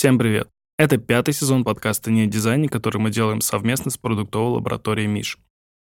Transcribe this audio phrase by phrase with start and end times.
[0.00, 0.48] Всем привет!
[0.78, 5.36] Это пятый сезон подкаста «Не о дизайне», который мы делаем совместно с продуктовой лабораторией Миш.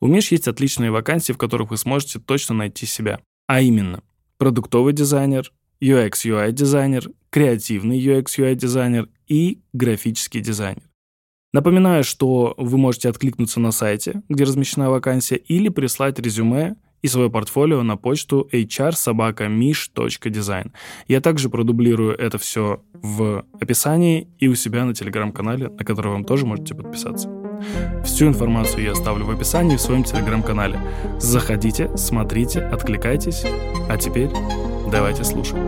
[0.00, 3.18] У Миш есть отличные вакансии, в которых вы сможете точно найти себя.
[3.48, 4.04] А именно,
[4.38, 10.88] продуктовый дизайнер, UX-UI дизайнер, креативный UX-UI дизайнер и графический дизайнер.
[11.52, 17.30] Напоминаю, что вы можете откликнуться на сайте, где размещена вакансия, или прислать резюме и свое
[17.30, 20.70] портфолио на почту hrsobakamish.design.
[21.08, 26.24] Я также продублирую это все в описании и у себя на телеграм-канале, на который вам
[26.24, 27.28] тоже можете подписаться.
[28.04, 30.78] Всю информацию я оставлю в описании в своем телеграм-канале.
[31.18, 33.44] Заходите, смотрите, откликайтесь.
[33.88, 34.30] А теперь
[34.90, 35.64] давайте слушаем.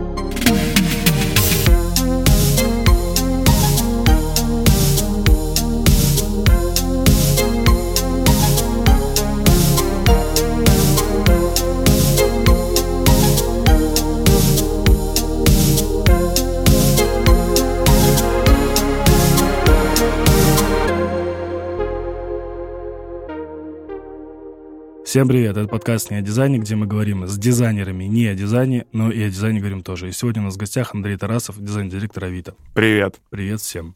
[25.09, 28.85] Всем привет, это подкаст «Не о дизайне», где мы говорим с дизайнерами не о дизайне,
[28.91, 30.07] но и о дизайне говорим тоже.
[30.07, 32.53] И сегодня у нас в гостях Андрей Тарасов, дизайн-директор Авито.
[32.75, 33.19] Привет.
[33.31, 33.95] Привет всем.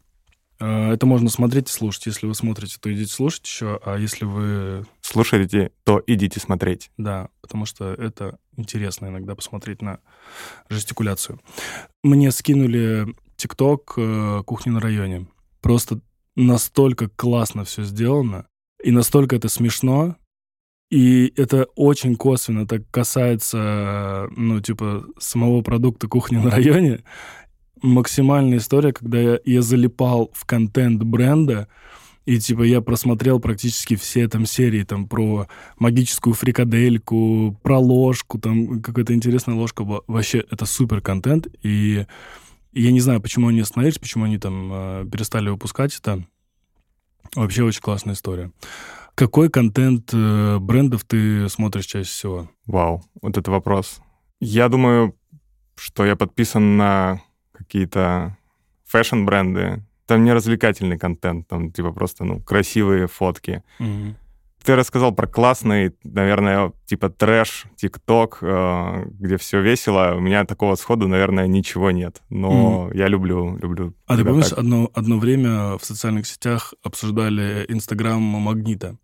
[0.60, 2.08] Э, это можно смотреть и слушать.
[2.08, 4.88] Если вы смотрите, то идите слушать еще, а если вы...
[5.02, 6.90] Слушаете, то идите смотреть.
[6.98, 10.00] Да, потому что это интересно иногда посмотреть на
[10.68, 11.40] жестикуляцию.
[12.02, 13.06] Мне скинули
[13.36, 15.28] ТикТок э, «Кухни на районе».
[15.62, 16.02] Просто
[16.36, 18.48] настолько классно все сделано,
[18.84, 20.16] и настолько это смешно,
[20.94, 27.04] и это очень косвенно так касается, ну, типа, самого продукта кухни на районе.
[27.82, 31.68] Максимальная история, когда я, я залипал в контент бренда,
[32.26, 35.48] и, типа, я просмотрел практически все там серии, там, про
[35.80, 39.84] магическую фрикадельку, про ложку, там, какая-то интересная ложка.
[40.06, 42.06] Вообще, это супер контент, и
[42.72, 46.24] я не знаю, почему они остановились, почему они там э, перестали выпускать это.
[47.34, 48.52] Вообще, очень классная история.
[49.16, 52.50] Какой контент э, брендов ты смотришь чаще всего?
[52.66, 54.02] Вау, вот это вопрос.
[54.40, 55.16] Я думаю,
[55.76, 57.22] что я подписан на
[57.52, 58.38] какие-то
[58.86, 59.84] фэшн-бренды.
[60.06, 63.64] Там не развлекательный контент, там типа просто ну красивые фотки.
[63.80, 64.16] Угу.
[64.64, 70.14] Ты рассказал про классный, наверное, типа трэш, тикток, э, где все весело.
[70.16, 72.22] У меня такого сходу, наверное, ничего нет.
[72.30, 72.98] Но mm.
[72.98, 73.94] я люблю, люблю.
[74.08, 78.98] А ты помнишь, одно, одно время в социальных сетях обсуждали Инстаграм Магнита?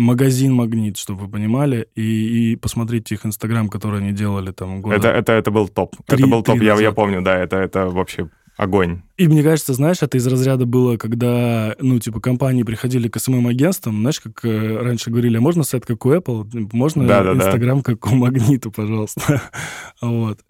[0.00, 4.96] магазин «Магнит», чтобы вы понимали, и, и посмотрите их Инстаграм, который они делали там года.
[4.96, 5.94] Это, это, это был топ.
[6.06, 9.02] Три, это был топ, я, я помню, да, это, это вообще огонь.
[9.16, 14.00] И мне кажется, знаешь, это из разряда было, когда, ну, типа, компании приходили к СММ-агентствам,
[14.00, 16.68] знаешь, как э, раньше говорили, а можно сайт, как у Apple?
[16.72, 19.40] Можно Инстаграм, как у Магнита, пожалуйста?
[20.02, 20.40] вот.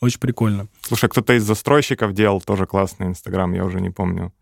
[0.00, 0.68] Очень прикольно.
[0.80, 4.32] Слушай, кто-то из застройщиков делал тоже классный Инстаграм, я уже не помню.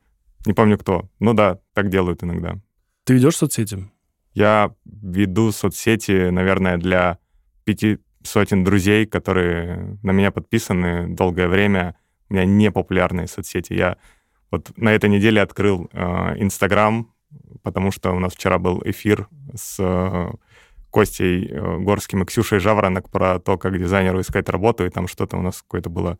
[0.45, 1.09] Не помню кто.
[1.19, 2.61] Ну да, так делают иногда.
[3.05, 3.91] Ты ведешь соцсети?
[4.35, 7.19] Я веду соцсети, наверное, для
[7.65, 11.97] пяти сотен друзей, которые на меня подписаны долгое время.
[12.29, 13.73] У меня не популярные соцсети.
[13.73, 13.97] Я
[14.51, 15.99] вот на этой неделе открыл э,
[16.39, 20.31] Инстаграм, э, потому что у нас вчера был эфир с э,
[20.91, 25.37] Костей э, Горским и Ксюшей Жаворонок про то, как дизайнеру искать работу, и там что-то
[25.37, 26.19] у нас какое-то было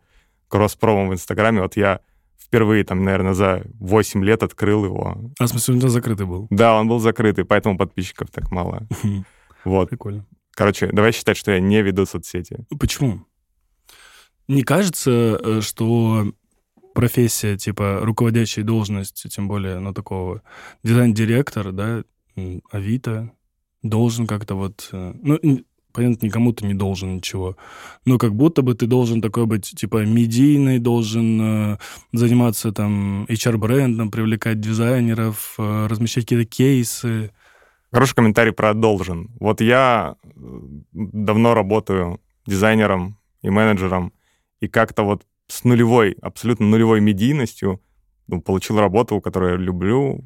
[0.49, 1.61] кросс-промо в Инстаграме.
[1.61, 2.01] Вот я
[2.39, 5.17] впервые, там, наверное, за 8 лет открыл его.
[5.39, 6.47] А в смысле, он у закрытый был?
[6.49, 8.87] Да, он был закрытый, поэтому подписчиков так мало.
[9.65, 9.89] Вот.
[9.89, 10.25] Прикольно.
[10.53, 12.65] Короче, давай считать, что я не веду соцсети.
[12.79, 13.25] Почему?
[14.47, 16.31] Не кажется, э, что
[16.93, 20.41] профессия, типа, руководящая должность, тем более, ну, такого
[20.83, 22.03] дизайн-директор, да,
[22.71, 23.31] Авито,
[23.83, 24.89] должен как-то вот...
[24.91, 25.39] Э, ну,
[25.97, 27.57] понятно, никому ты не должен ничего.
[28.05, 31.77] Но как будто бы ты должен такой быть, типа, медийный, должен э,
[32.13, 37.31] заниматься там HR-брендом, привлекать дизайнеров, э, размещать какие-то кейсы.
[37.91, 39.29] Хороший комментарий про «должен».
[39.39, 40.29] Вот я э,
[40.93, 44.13] давно работаю дизайнером и менеджером,
[44.59, 47.81] и как-то вот с нулевой, абсолютно нулевой медийностью
[48.27, 50.23] ну, получил работу, которую я люблю,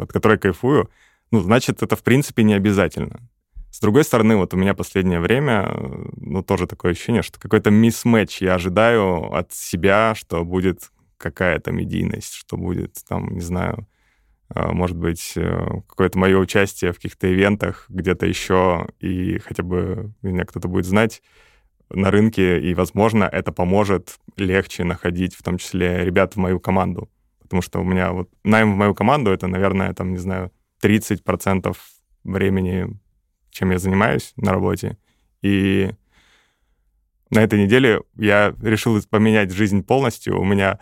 [0.00, 0.90] от которой кайфую,
[1.30, 3.28] ну, значит, это в принципе не обязательно.
[3.70, 5.70] С другой стороны, вот у меня последнее время,
[6.16, 12.34] ну, тоже такое ощущение, что какой-то мисс-матч я ожидаю от себя, что будет какая-то медийность,
[12.34, 13.86] что будет, там, не знаю,
[14.48, 20.12] а, может быть, э, какое-то мое участие в каких-то ивентах где-то еще, и хотя бы
[20.22, 21.22] меня кто-то будет знать
[21.90, 27.08] на рынке, и, возможно, это поможет легче находить, в том числе, ребят в мою команду.
[27.40, 30.50] Потому что у меня вот найм в мою команду— это, наверное, там, не знаю,
[30.82, 31.76] 30%
[32.24, 32.98] времени
[33.58, 34.96] чем я занимаюсь на работе.
[35.42, 35.90] И
[37.30, 40.40] на этой неделе я решил поменять жизнь полностью.
[40.40, 40.78] У меня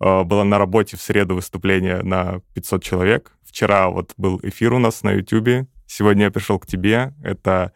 [0.00, 3.32] э, было на работе в среду выступление на 500 человек.
[3.44, 5.68] Вчера вот был эфир у нас на YouTube.
[5.86, 7.14] Сегодня я пришел к тебе.
[7.22, 7.72] Это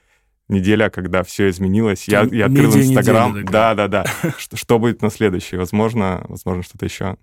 [0.50, 2.08] неделя, когда все изменилось.
[2.08, 3.44] Я, я открыл Инстаграм.
[3.44, 4.04] Да, да, да.
[4.36, 5.56] Что, что будет на следующий?
[5.56, 7.16] Возможно, возможно, что-то еще.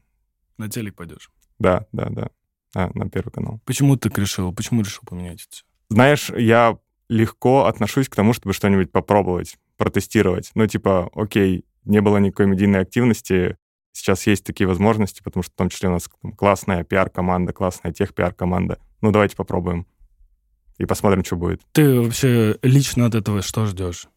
[0.58, 1.30] На телек пойдешь?
[1.60, 2.30] Да, да, да.
[2.76, 3.62] А, на Первый канал.
[3.66, 4.54] Почему ты решил?
[4.54, 5.64] Почему решил поменять это?
[5.90, 6.78] Знаешь, я
[7.10, 10.52] легко отношусь к тому, чтобы что-нибудь попробовать, протестировать.
[10.56, 13.58] Ну, типа, окей, не было никакой медийной активности,
[13.94, 18.80] сейчас есть такие возможности, потому что в том числе у нас классная пиар-команда, классная тех-пиар-команда.
[19.02, 19.88] Ну, давайте попробуем.
[20.78, 21.62] И посмотрим, что будет.
[21.72, 24.08] Ты вообще лично от этого что ждешь?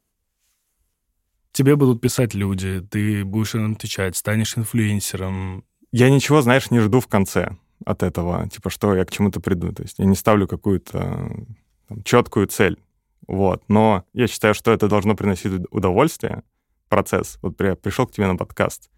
[1.52, 5.64] Тебе будут писать люди, ты будешь им отвечать, станешь инфлюенсером.
[5.90, 9.72] Я ничего, знаешь, не жду в конце от этого, типа, что я к чему-то приду.
[9.72, 11.46] То есть я не ставлю какую-то
[11.88, 12.78] там, четкую цель.
[13.26, 13.64] Вот.
[13.68, 16.42] Но я считаю, что это должно приносить удовольствие,
[16.88, 17.38] процесс.
[17.42, 18.90] Вот я пришел к тебе на подкаст.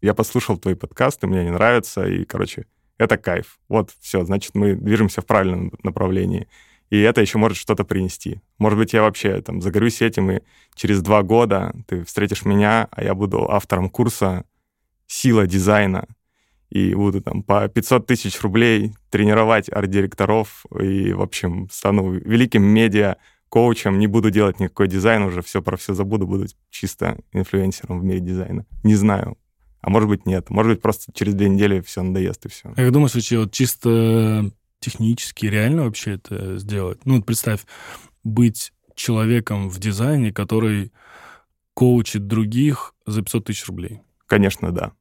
[0.00, 2.66] Я послушал твои подкасты, мне они нравятся, и, короче,
[2.98, 3.58] это кайф.
[3.68, 6.48] Вот, все, значит, мы движемся в правильном направлении.
[6.90, 8.40] И это еще может что-то принести.
[8.58, 10.40] Может быть, я вообще там загорюсь этим, и
[10.74, 14.44] через два года ты встретишь меня, а я буду автором курса
[15.06, 16.06] «Сила дизайна»,
[16.74, 23.16] и буду там по 500 тысяч рублей тренировать арт-директоров и, в общем, стану великим медиа
[23.48, 28.04] коучем, не буду делать никакой дизайн уже, все про все забуду, буду чисто инфлюенсером в
[28.04, 28.66] мире дизайна.
[28.82, 29.38] Не знаю.
[29.84, 30.48] А может быть, нет.
[30.48, 32.72] Может быть, просто через две недели все надоест и все.
[32.74, 34.50] Как думаешь, вообще вот чисто
[34.80, 37.04] технически реально вообще это сделать?
[37.04, 37.60] Ну, вот представь,
[38.22, 40.90] быть человеком в дизайне, который
[41.74, 44.00] коучит других за 500 тысяч рублей.
[44.26, 44.92] Конечно, да.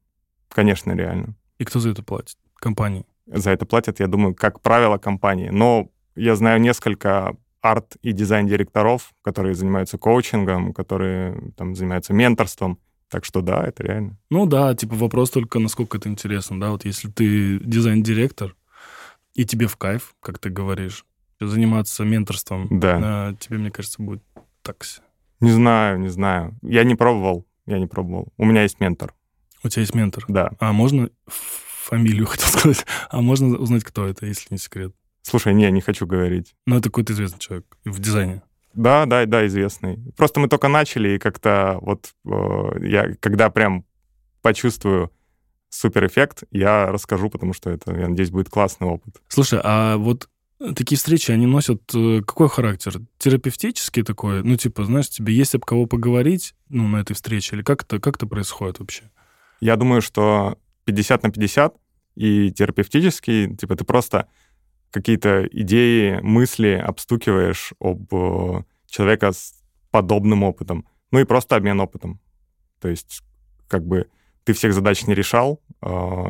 [0.50, 1.36] Конечно, реально.
[1.60, 2.36] И кто за это платит?
[2.56, 3.06] Компании?
[3.28, 5.48] За это платят, я думаю, как правило, компании.
[5.48, 12.80] Но я знаю несколько арт- и дизайн-директоров, которые занимаются коучингом, которые там занимаются менторством.
[13.14, 14.18] Так что да, это реально.
[14.32, 18.56] Ну да, типа вопрос только, насколько это интересно, да, вот если ты дизайн-директор,
[19.36, 21.06] и тебе в кайф, как ты говоришь,
[21.40, 23.36] заниматься менторством, да.
[23.40, 24.24] тебе, мне кажется, будет
[24.64, 25.02] такси.
[25.42, 26.58] Не знаю, не знаю.
[26.64, 28.34] Я не пробовал, я не пробовал.
[28.40, 29.14] У меня есть ментор.
[29.64, 30.26] У тебя есть ментор?
[30.28, 30.50] Да.
[30.58, 34.96] А можно фамилию, хотел сказать, а можно узнать, кто это, если не секрет?
[35.22, 36.56] Слушай, не, не хочу говорить.
[36.66, 38.42] Ну, это какой-то известный человек в дизайне.
[38.74, 40.00] Да, да, да, известный.
[40.18, 43.86] Просто мы только начали, и как-то вот э, я, когда прям
[44.42, 45.12] почувствую
[45.70, 49.22] супер эффект, я расскажу, потому что это, я надеюсь, будет классный опыт.
[49.28, 50.30] Слушай, а вот
[50.76, 53.02] такие встречи, они носят э, какой характер?
[53.18, 54.44] Терапевтический такой?
[54.44, 57.56] Ну, типа, знаешь, тебе есть об кого поговорить, ну, на этой встрече?
[57.56, 59.04] Или как это, как это происходит вообще?
[59.60, 61.76] Я думаю, что 50 на 50
[62.16, 64.28] и терапевтический, типа, ты просто
[64.94, 69.56] какие-то идеи, мысли обстукиваешь об э, человека с
[69.90, 70.86] подобным опытом.
[71.12, 72.22] Ну и просто обмен опытом.
[72.80, 73.24] То есть
[73.68, 74.08] как бы
[74.44, 75.88] ты всех задач не решал, э,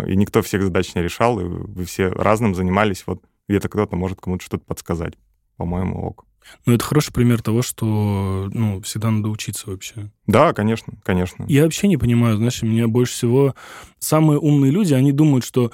[0.08, 3.04] и никто всех задач не решал, и вы все разным занимались.
[3.06, 5.16] Вот где-то кто-то может кому-то что-то подсказать.
[5.58, 6.26] По-моему, ок.
[6.66, 10.10] Ну, это хороший пример того, что, ну, всегда надо учиться вообще.
[10.26, 11.46] Да, конечно, конечно.
[11.48, 13.56] Я вообще не понимаю, знаешь, меня больше всего...
[14.00, 15.72] Самые умные люди, они думают, что,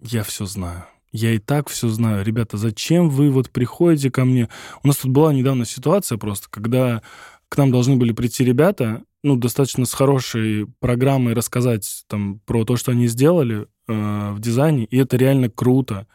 [0.00, 2.24] я все знаю я и так все знаю.
[2.24, 4.48] Ребята, зачем вы вот приходите ко мне?
[4.82, 7.02] У нас тут была недавно ситуация просто, когда
[7.48, 12.76] к нам должны были прийти ребята, ну, достаточно с хорошей программой рассказать там про то,
[12.76, 16.06] что они сделали э, в дизайне, и это реально круто.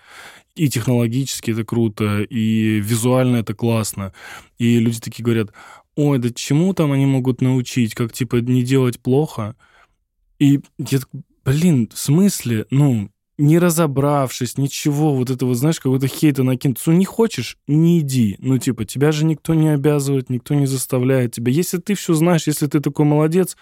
[0.56, 4.14] И технологически это круто, и визуально это классно.
[4.58, 5.52] И люди такие говорят,
[5.96, 9.56] ой, да чему там они могут научить, как, типа, не делать плохо?
[10.40, 11.10] И я так,
[11.44, 12.66] блин, в смысле?
[12.72, 16.82] Ну, не разобравшись, ничего, вот этого, знаешь, какого-то хейта накинуть.
[16.86, 18.38] Ну, не хочешь, не иди.
[18.39, 21.51] Ну, типа, тебя же никто не обязывает, никто не заставляет тебя.
[21.51, 23.58] Если ты все знаешь, если ты такой молодец,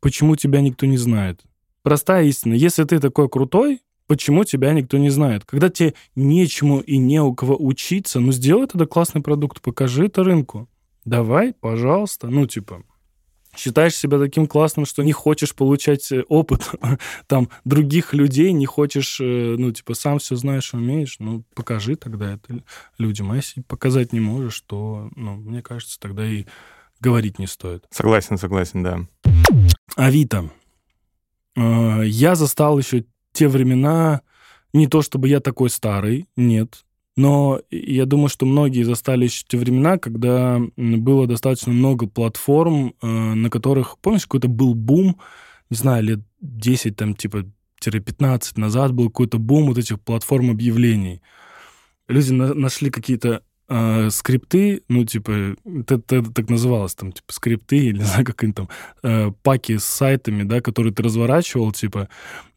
[0.00, 1.42] почему тебя никто не знает?
[1.82, 2.54] Простая истина.
[2.54, 5.44] Если ты такой крутой, почему тебя никто не знает?
[5.44, 10.24] Когда тебе нечему и не у кого учиться, ну, сделай тогда классный продукт, покажи это
[10.24, 10.68] рынку.
[11.04, 12.28] Давай, пожалуйста.
[12.28, 12.82] Ну, типа,
[13.56, 16.70] считаешь себя таким классным, что не хочешь получать э, опыт
[17.26, 22.34] там других людей, не хочешь, э, ну, типа, сам все знаешь, умеешь, ну, покажи тогда
[22.34, 22.62] это
[22.98, 23.32] людям.
[23.32, 26.44] А если показать не можешь, то, ну, мне кажется, тогда и
[27.00, 27.84] говорить не стоит.
[27.90, 29.00] Согласен, согласен, да.
[29.96, 30.50] Авито.
[31.56, 34.22] Э, я застал еще те времена,
[34.72, 36.84] не то чтобы я такой старый, нет,
[37.16, 43.06] но я думаю, что многие застали еще те времена, когда было достаточно много платформ, э,
[43.06, 45.20] на которых, помнишь, какой-то был бум,
[45.70, 47.44] не знаю, лет 10, там, типа,
[47.80, 51.22] 15 назад был какой-то бум вот этих платформ объявлений.
[52.08, 57.76] Люди на нашли какие-то э, скрипты, ну, типа, это, это так называлось, там, типа, скрипты,
[57.76, 58.68] или не знаю, как они там,
[59.02, 62.08] э, паки с сайтами, да, которые ты разворачивал, типа,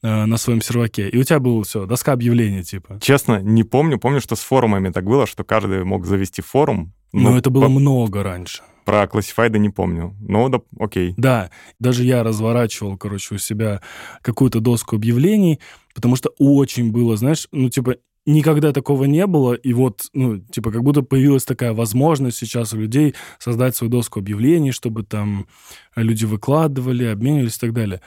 [0.01, 2.99] э, на своем серваке, и у тебя было все, доска объявлений, типа.
[3.01, 3.99] Честно, не помню.
[3.99, 6.93] Помню, что с форумами так было, что каждый мог завести форум.
[7.13, 7.69] Но это было по...
[7.69, 8.61] много раньше.
[8.85, 10.15] Про классифайды не помню.
[10.21, 11.13] Ну, да, окей.
[11.17, 13.81] Да, даже я разворачивал, короче, у себя
[14.21, 15.59] какую-то доску объявлений,
[15.93, 17.97] потому что очень было, знаешь, ну, типа,
[18.27, 22.77] никогда такого не было, и вот, ну, типа, как будто появилась такая возможность сейчас у
[22.77, 25.47] людей создать свою доску объявлений, чтобы там
[25.95, 28.01] люди выкладывали, обменивались и так далее.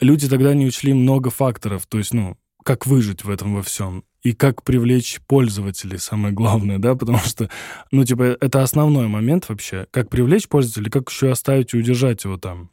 [0.00, 4.04] Люди тогда не учли много факторов, то есть, ну, как выжить в этом во всем?
[4.22, 7.50] И как привлечь пользователей, самое главное, да, потому что,
[7.90, 12.36] ну, типа, это основной момент вообще, как привлечь пользователей, как еще оставить и удержать его
[12.36, 12.70] там.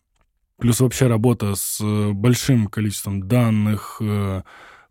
[0.59, 3.97] Плюс вообще работа с э, большим количеством данных,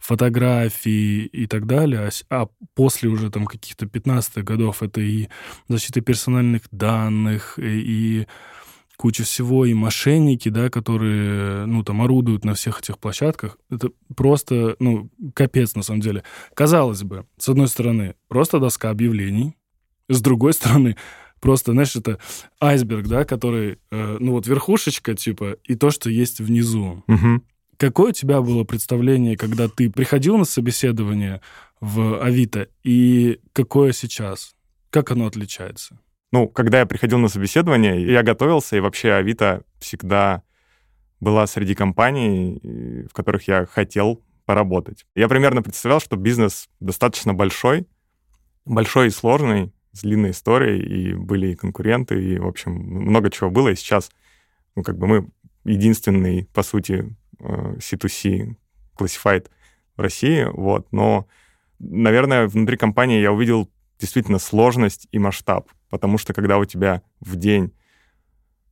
[0.02, 5.28] э, фотографий и так далее, а, а после уже там каких-то 15-х годов это и
[5.68, 8.26] защита персональных данных, и, и
[8.96, 13.58] куча всего, и мошенники, да, которые, ну, там, орудуют на всех этих площадках.
[13.70, 16.22] Это просто, ну, капец, на самом деле.
[16.54, 19.56] Казалось бы, с одной стороны, просто доска объявлений,
[20.08, 20.96] с другой стороны,
[21.40, 22.18] просто, знаешь, это
[22.60, 27.02] айсберг, да, который, э, ну, вот верхушечка, типа, и то, что есть внизу.
[27.08, 27.42] Угу.
[27.82, 31.40] Какое у тебя было представление, когда ты приходил на собеседование
[31.80, 34.54] в Авито, и какое сейчас?
[34.90, 35.98] Как оно отличается?
[36.30, 40.44] Ну, когда я приходил на собеседование, я готовился, и вообще Авито всегда
[41.18, 42.60] была среди компаний,
[43.10, 45.04] в которых я хотел поработать.
[45.16, 47.88] Я примерно представлял, что бизнес достаточно большой,
[48.64, 53.50] большой и сложный, с длинной историей, и были и конкуренты, и, в общем, много чего
[53.50, 53.70] было.
[53.70, 54.12] И сейчас,
[54.76, 55.28] ну, как бы мы
[55.64, 58.54] единственный, по сути, C2C э,
[58.98, 59.48] Classified
[59.96, 60.90] в России, вот.
[60.92, 61.26] Но,
[61.78, 67.36] наверное, внутри компании я увидел действительно сложность и масштаб, потому что когда у тебя в
[67.36, 67.72] день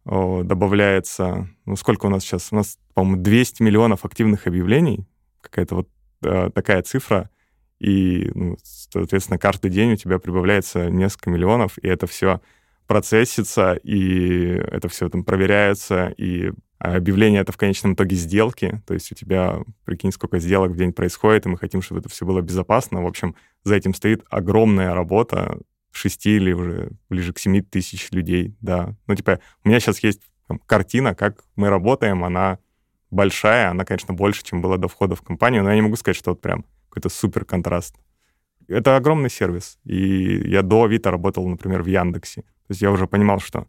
[0.05, 2.49] добавляется, ну сколько у нас сейчас?
[2.51, 5.07] У нас, по-моему, 200 миллионов активных объявлений,
[5.41, 5.89] какая-то вот
[6.23, 7.31] э, такая цифра,
[7.79, 12.41] и, ну, соответственно, каждый день у тебя прибавляется несколько миллионов, и это все
[12.87, 19.13] процессится, и это все там проверяется, и объявление это в конечном итоге сделки, то есть
[19.13, 22.41] у тебя, прикинь, сколько сделок в день происходит, и мы хотим, чтобы это все было
[22.41, 23.03] безопасно.
[23.03, 25.59] В общем, за этим стоит огромная работа,
[25.93, 28.95] 6 или уже ближе к 7 тысяч людей, да.
[29.07, 32.59] Ну, типа, у меня сейчас есть там, картина, как мы работаем, она
[33.11, 36.17] большая, она, конечно, больше, чем была до входа в компанию, но я не могу сказать,
[36.17, 37.97] что вот прям какой-то супер контраст.
[38.69, 42.43] Это огромный сервис, и я до Авито работал, например, в Яндексе.
[42.43, 43.67] То есть я уже понимал, что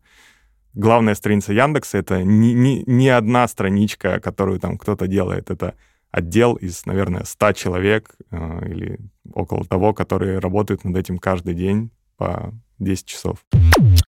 [0.74, 5.76] главная страница Яндекса— это не, не, не одна страничка, которую там кто-то делает, это
[6.12, 9.00] отдел из, наверное, 100 человек э, или
[9.34, 13.46] около того, которые работают над этим каждый день по 10 часов.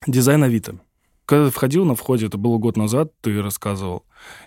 [0.07, 0.81] Дизайн Авито.
[1.27, 4.05] Когда ты входил на входе, это было год назад, ты рассказывал,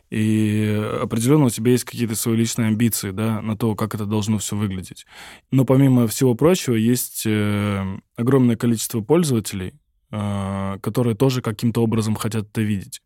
[0.10, 4.38] и определенно у тебя есть какие-то свои личные амбиции, да, на то, как это должно
[4.39, 5.05] все выглядеть.
[5.50, 9.75] Но помимо всего прочего, есть э, огромное количество пользователей,
[10.13, 13.01] которые тоже каким-то образом хотят это видеть.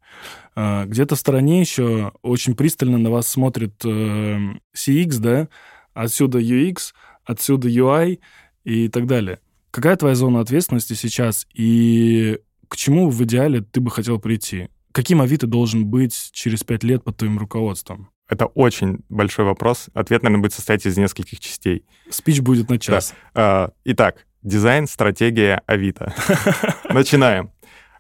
[0.56, 5.48] Э, где-то в стороне еще очень пристально на вас смотрит CX, да,
[5.94, 8.20] отсюда UX, отсюда UI
[8.66, 9.40] и так далее.
[9.72, 14.70] Какая твоя зона ответственности сейчас и к чему в идеале ты бы хотел прийти?
[14.92, 18.10] Каким Авито должен быть через пять лет под твоим руководством?
[18.28, 19.88] Это очень большой вопрос.
[19.94, 21.86] Ответ, наверное, будет состоять из нескольких частей.
[22.10, 23.14] Спич будет на час.
[23.34, 23.72] Да.
[23.86, 26.14] Итак, дизайн, стратегия Авито.
[26.90, 27.52] Начинаем.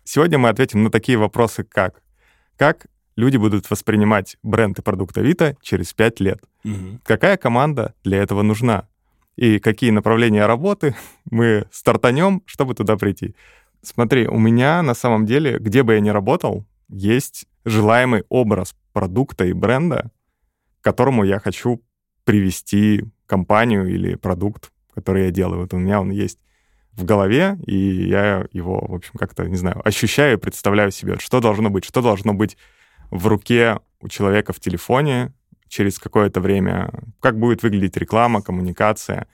[0.03, 2.01] Сегодня мы ответим на такие вопросы, как
[2.58, 6.44] как люди будут воспринимать бренд и продукт Авито через пять лет?
[6.63, 7.01] Угу.
[7.03, 8.88] Какая команда для этого нужна?
[9.38, 10.96] и какие направления работы
[11.32, 13.36] мы стартанем, чтобы туда прийти.
[13.82, 19.46] Смотри, у меня на самом деле, где бы я ни работал, есть желаемый образ продукта
[19.46, 20.12] и бренда,
[20.82, 21.82] к которому я хочу
[22.25, 25.62] привести компанию или продукт, который я делаю.
[25.62, 26.39] Вот у меня он есть
[26.94, 27.77] в голове, и
[28.08, 32.01] я его, в общем, как-то, не знаю, ощущаю и представляю себе, что должно быть, что
[32.01, 32.58] должно быть
[33.12, 35.34] в руке у человека в телефоне,
[35.68, 39.27] через какое-то время, как будет выглядеть реклама, коммуникация.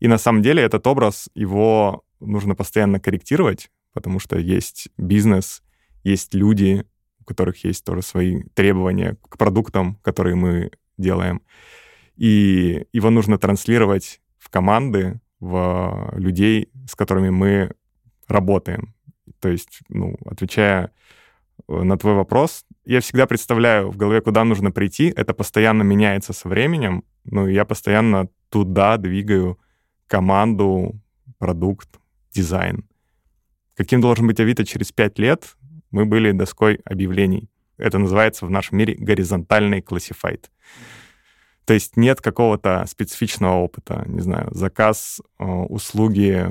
[0.00, 5.62] И на самом деле этот образ, его нужно постоянно корректировать, потому что есть бизнес,
[6.04, 6.86] есть люди,
[7.20, 11.42] у которых есть тоже свои требования к продуктам, которые мы делаем.
[12.16, 14.21] И его нужно транслировать
[14.52, 17.72] команды, в людей, с которыми мы
[18.28, 18.94] работаем.
[19.40, 20.92] То есть, ну, отвечая
[21.68, 22.64] Э, на твой вопрос.
[22.84, 25.12] Я всегда представляю в голове, куда нужно прийти.
[25.16, 27.04] Это постоянно меняется со временем.
[27.24, 29.58] Ну, я постоянно туда двигаю
[30.06, 31.00] команду,
[31.38, 31.88] продукт
[32.32, 32.84] дизайн.
[33.74, 35.56] Каким должен быть Авито через пять лет,
[35.90, 37.48] мы были доской объявлений.
[37.78, 40.44] Это называется в нашем мире горизонтальный classified.
[41.64, 46.48] То есть нет какого-то специфичного опыта, не знаю, заказ э, услуги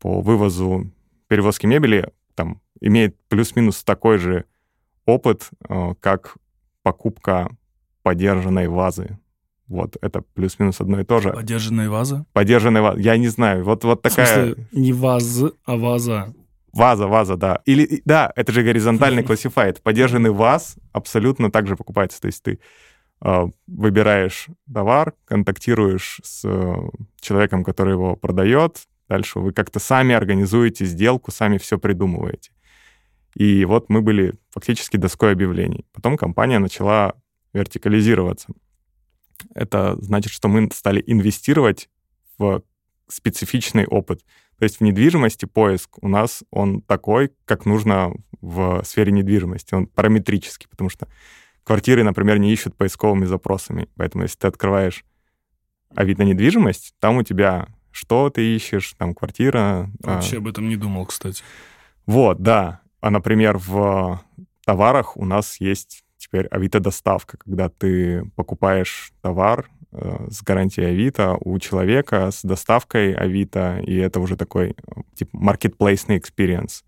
[0.00, 0.90] по вывозу,
[1.28, 4.44] перевозке мебели там имеет плюс-минус такой же
[5.06, 6.36] опыт, э, как
[6.82, 7.50] покупка
[8.02, 9.18] подержанной вазы.
[9.66, 11.32] Вот, это плюс-минус одно и то же.
[11.32, 12.26] Подержанная ваза?
[12.32, 12.98] Подержанная ваза.
[12.98, 14.26] Я не знаю, вот, вот такая...
[14.26, 16.34] В смысле, не ваз, а ваза.
[16.72, 17.60] Ваза, ваза, да.
[17.66, 19.82] Или, да, это же горизонтальный классифайт.
[19.82, 22.20] Подержанный ваз абсолютно так же покупается.
[22.20, 22.58] То есть ты
[23.66, 26.74] выбираешь товар, контактируешь с э,
[27.20, 32.52] человеком, который его продает, дальше вы как-то сами организуете сделку, сами все придумываете.
[33.34, 35.84] И вот мы были фактически доской объявлений.
[35.92, 37.14] Потом компания начала
[37.52, 38.48] вертикализироваться.
[39.54, 41.88] Это значит, что мы стали инвестировать
[42.38, 42.62] в
[43.08, 44.24] специфичный опыт.
[44.58, 49.74] То есть в недвижимости поиск у нас он такой, как нужно в сфере недвижимости.
[49.74, 51.08] Он параметрический, потому что
[51.70, 53.88] квартиры, например, не ищут поисковыми запросами.
[53.96, 55.04] Поэтому если ты открываешь
[55.94, 59.90] Авито недвижимость, там у тебя что ты ищешь, там квартира.
[60.04, 60.38] А Вообще а...
[60.38, 61.42] об этом не думал, кстати.
[62.06, 62.80] Вот, да.
[63.00, 64.20] А, например, в
[64.64, 71.58] товарах у нас есть теперь Авито-доставка, когда ты покупаешь товар, Э, с гарантией Авито у
[71.58, 74.76] человека с доставкой Авито, и это уже такой
[75.14, 76.84] типа маркетплейсный experience.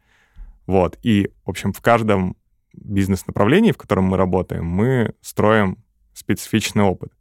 [0.66, 0.98] Вот.
[1.02, 2.36] И, в общем, в каждом
[2.74, 5.78] бизнес-направлении, в котором мы работаем, мы строим
[6.14, 7.12] специфичный опыт.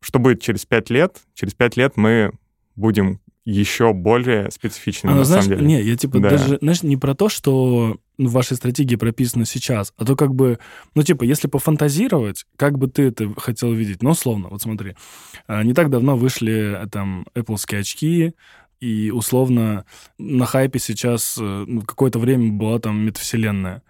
[0.00, 1.18] Что будет через пять лет?
[1.34, 2.32] Через пять лет мы
[2.74, 5.68] будем еще более специфичными, а, на знаешь, самом деле.
[5.68, 6.30] Не, я типа да.
[6.30, 10.58] даже, знаешь, не про то, что в вашей стратегии прописано сейчас, а то как бы,
[10.94, 14.02] ну, типа, если пофантазировать, как бы ты это хотел видеть?
[14.02, 14.94] Ну, условно, вот смотри,
[15.46, 18.34] а, не так давно вышли э, там Apple очки,
[18.80, 19.84] и условно
[20.18, 23.82] на хайпе сейчас э, ну, какое-то время была там метавселенная.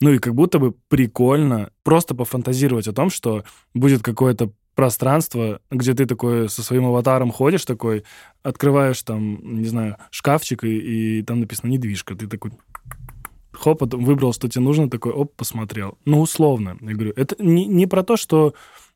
[0.00, 5.94] Ну и как будто бы прикольно просто пофантазировать о том, что будет какое-то пространство, где
[5.94, 8.04] ты такой со своим аватаром ходишь такой,
[8.42, 12.14] открываешь там, не знаю, шкафчик, и, и там написано «недвижка».
[12.14, 12.52] Ты такой
[13.52, 15.98] хоп, выбрал, что тебе нужно, такой, оп, посмотрел.
[16.04, 17.12] Ну, условно, я говорю.
[17.16, 18.54] Это не, не про то, что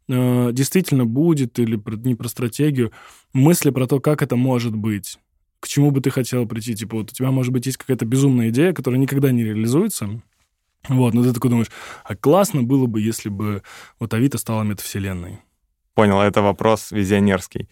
[0.08, 2.92] э, действительно будет, или про, не про стратегию.
[3.32, 5.18] Мысли про то, как это может быть.
[5.60, 6.74] К чему бы ты хотел прийти?
[6.74, 10.20] Типа, вот у тебя, может быть, есть какая-то безумная идея, которая никогда не реализуется.
[10.88, 11.70] Вот, но ты такой думаешь,
[12.04, 13.62] а классно было бы, если бы
[13.98, 15.40] вот Авито стала метавселенной.
[15.94, 17.68] Понял, это вопрос визионерский.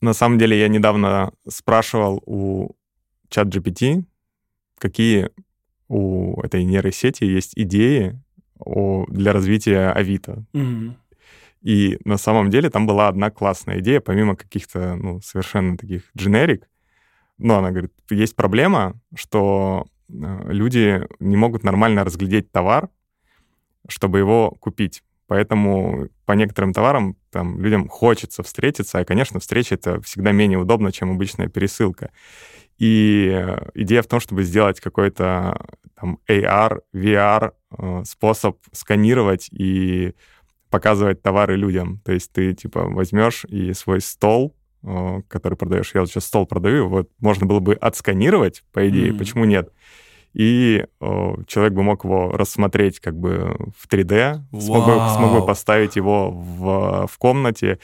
[0.00, 2.76] На самом деле я недавно спрашивал у
[3.28, 4.04] чат GPT,
[4.78, 5.30] какие
[5.88, 8.20] у этой нейросети есть идеи
[8.58, 10.44] о, для развития Авито.
[10.52, 10.92] Mm-hmm.
[11.62, 16.68] И на самом деле там была одна классная идея, помимо каких-то ну, совершенно таких дженерик.
[17.38, 22.88] Но она говорит, есть проблема, что люди не могут нормально разглядеть товар,
[23.88, 25.02] чтобы его купить.
[25.26, 30.90] Поэтому по некоторым товарам там, людям хочется встретиться, а, конечно, встреча— это всегда менее удобно,
[30.90, 32.10] чем обычная пересылка.
[32.78, 35.60] И э, идея в том, чтобы сделать какой-то
[35.94, 40.14] там AR, VR э, способ сканировать и
[40.70, 42.00] показывать товары людям.
[42.04, 44.67] То есть ты типа возьмешь и свой стол, э,
[45.28, 49.18] который продаешь, я вот сейчас стол продаю, вот можно было бы отсканировать, по идее, mm-hmm.
[49.18, 49.72] почему нет?
[50.34, 55.46] И о, человек бы мог его рассмотреть как бы в 3D, смог бы, смог бы
[55.46, 57.78] поставить его в, в комнате,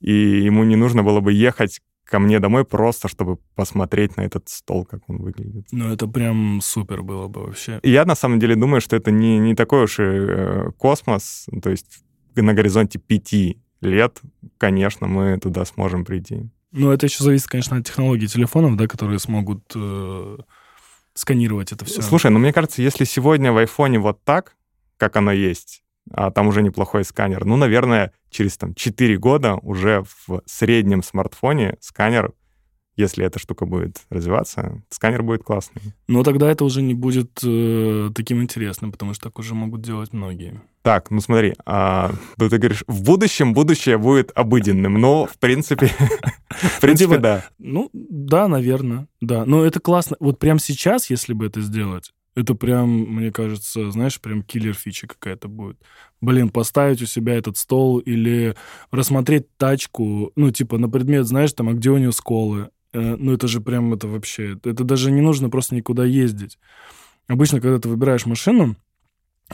[0.00, 4.48] и ему не нужно было бы ехать ко мне домой просто, чтобы посмотреть на этот
[4.48, 5.68] стол, как он выглядит.
[5.70, 7.78] Ну, это прям супер было бы вообще.
[7.82, 11.46] И я на самом деле думаю, что это не, не такой уж и э, космос,
[11.62, 14.20] то есть на горизонте пяти лет,
[14.58, 16.48] конечно, мы туда сможем прийти.
[16.72, 20.38] Ну, это еще зависит, конечно, от технологий телефонов, да, которые смогут э,
[21.14, 22.02] сканировать это все.
[22.02, 24.56] Слушай, ну мне кажется, если сегодня в айфоне вот так,
[24.96, 27.44] как оно есть, а там уже неплохой сканер.
[27.44, 32.32] Ну, наверное, через там 4 года уже в среднем смартфоне сканер,
[33.00, 35.82] если эта штука будет развиваться, сканер будет классный.
[36.06, 40.12] Но тогда это уже не будет э, таким интересным, потому что так уже могут делать
[40.12, 40.60] многие.
[40.82, 45.86] Так, ну смотри, а, ты говоришь, в будущем будущее будет обыденным, но в принципе,
[46.48, 47.44] в ну, принципе, типа, да.
[47.58, 49.44] Ну, да, наверное, да.
[49.44, 50.16] Но это классно.
[50.20, 55.48] Вот прямо сейчас, если бы это сделать, это прям, мне кажется, знаешь, прям киллер-фича какая-то
[55.48, 55.78] будет.
[56.20, 58.54] Блин, поставить у себя этот стол или
[58.90, 62.70] рассмотреть тачку, ну, типа, на предмет, знаешь, там, а где у нее сколы?
[62.92, 64.58] Э, ну, это же прям, это вообще...
[64.64, 66.58] Это даже не нужно просто никуда ездить.
[67.28, 68.76] Обычно, когда ты выбираешь машину,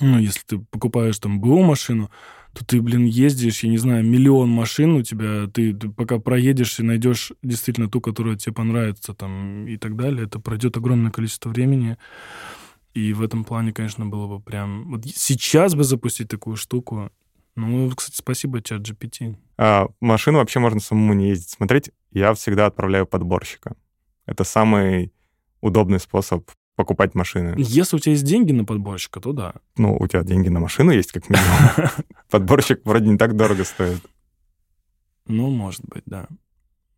[0.00, 2.10] ну, если ты покупаешь там БУ машину,
[2.52, 6.80] то ты, блин, ездишь, я не знаю, миллион машин у тебя, ты, ты пока проедешь
[6.80, 11.50] и найдешь действительно ту, которая тебе понравится, там, и так далее, это пройдет огромное количество
[11.50, 11.98] времени.
[12.94, 14.90] И в этом плане, конечно, было бы прям...
[14.90, 17.10] Вот сейчас бы запустить такую штуку,
[17.56, 19.36] ну, кстати, спасибо чат GPT.
[19.56, 21.50] А, машину вообще можно самому не ездить.
[21.50, 23.76] Смотреть, я всегда отправляю подборщика.
[24.26, 25.12] Это самый
[25.60, 27.54] удобный способ покупать машины.
[27.56, 29.54] Если у тебя есть деньги на подборщика, то да.
[29.76, 31.90] Ну, у тебя деньги на машину есть, как минимум.
[32.30, 34.02] Подборщик вроде не так дорого стоит.
[35.26, 36.28] Ну, может быть, да.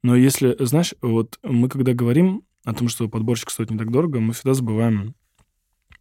[0.03, 4.21] Но если, знаешь, вот мы когда говорим о том, что подборщик стоит не так дорого,
[4.21, 5.15] мы всегда забываем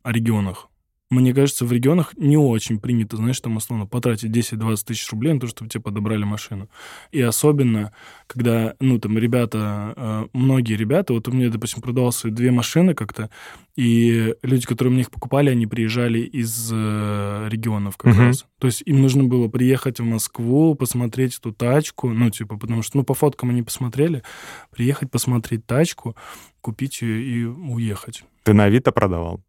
[0.01, 0.69] о регионах
[1.09, 5.39] мне кажется, в регионах не очень принято, знаешь, там условно потратить 10-20 тысяч рублей на
[5.39, 6.69] то, чтобы тебе подобрали машину.
[7.11, 7.93] И особенно,
[8.27, 13.29] когда, ну, там, ребята, э, многие ребята, вот у меня, допустим, продавался две машины как-то,
[13.77, 18.27] и люди, которые мне их покупали, они приезжали из э, регионов как uh-huh.
[18.27, 18.45] раз.
[18.59, 22.97] То есть им нужно было приехать в Москву, посмотреть эту тачку, ну, типа, потому что,
[22.97, 24.23] ну, по фоткам они посмотрели,
[24.71, 26.17] приехать посмотреть тачку,
[26.59, 28.23] купить ее и уехать.
[28.43, 29.41] Ты на Авито продавал?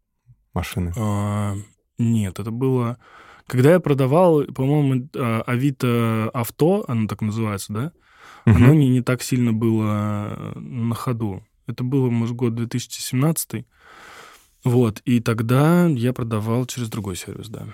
[0.53, 0.93] Машины?
[0.97, 1.55] А,
[1.97, 2.97] нет, это было...
[3.47, 7.91] Когда я продавал, по-моему, а, Авито Авто, оно так называется, да?
[8.45, 8.55] Угу.
[8.55, 11.43] Оно не, не так сильно было э, на ходу.
[11.67, 13.65] Это было, может, год 2017.
[14.63, 17.67] Вот, и тогда я продавал через другой сервис, да.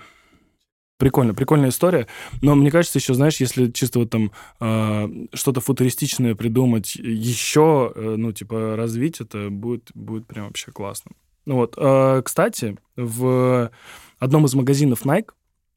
[0.98, 2.06] Прикольно, прикольная история.
[2.40, 8.14] Но мне кажется, еще, знаешь, если чисто вот там э, что-то футуристичное придумать, еще, э,
[8.16, 11.12] ну, типа, развить это, будет, будет прям вообще классно.
[11.46, 11.74] Вот.
[11.78, 13.70] А, кстати, в
[14.18, 15.30] одном из магазинов Nike,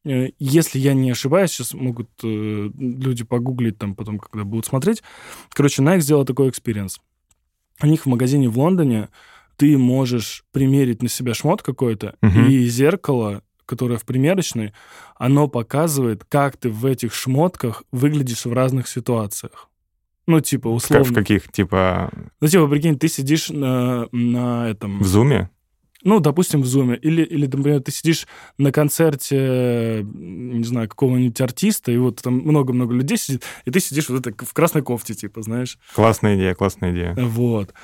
[0.04, 5.02] э, если я не ошибаюсь, сейчас могут э, люди погуглить там потом, когда будут смотреть.
[5.50, 7.00] Короче, Nike сделал такой experience.
[7.82, 9.08] У них в магазине в Лондоне
[9.56, 12.40] ты можешь примерить на себя шмот какой-то, угу.
[12.40, 14.72] и зеркало, которое в примерочной,
[15.16, 19.68] оно показывает, как ты в этих шмотках выглядишь в разных ситуациях.
[20.26, 21.04] Ну, типа, условно.
[21.04, 22.10] Как в каких, типа...
[22.40, 25.00] Ну, типа, прикинь, ты сидишь на, на этом...
[25.00, 25.50] В зуме?
[26.02, 26.96] Ну, допустим, в Зуме.
[26.96, 28.26] Или, или, например, ты сидишь
[28.58, 34.08] на концерте, не знаю, какого-нибудь артиста, и вот там много-много людей сидит, и ты сидишь
[34.08, 35.78] вот это в красной кофте, типа, знаешь.
[35.94, 37.14] Классная идея, классная идея.
[37.16, 37.74] Вот.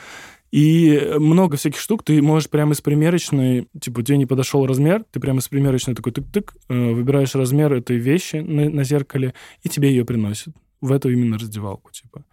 [0.52, 2.02] И много всяких штук.
[2.04, 6.12] Ты можешь прямо из примерочной, типа, тебе не подошел размер, ты прямо из примерочной такой
[6.12, 11.10] тык-тык, э, выбираешь размер этой вещи на, на зеркале, и тебе ее приносят в эту
[11.10, 12.24] именно раздевалку, типа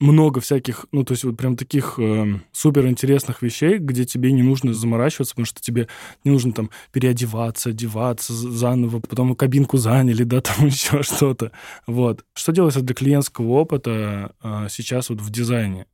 [0.00, 4.42] много всяких, ну, то есть вот прям таких э, супер интересных вещей, где тебе не
[4.42, 5.88] нужно заморачиваться, потому что тебе
[6.24, 11.52] не нужно там переодеваться, одеваться заново, потом кабинку заняли, да, там еще что-то.
[11.86, 12.24] Вот.
[12.34, 15.86] Что делается для клиентского опыта э, сейчас вот в дизайне?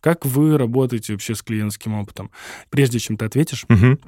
[0.00, 2.30] Как вы работаете вообще с клиентским опытом?
[2.70, 3.98] Прежде чем ты ответишь, угу.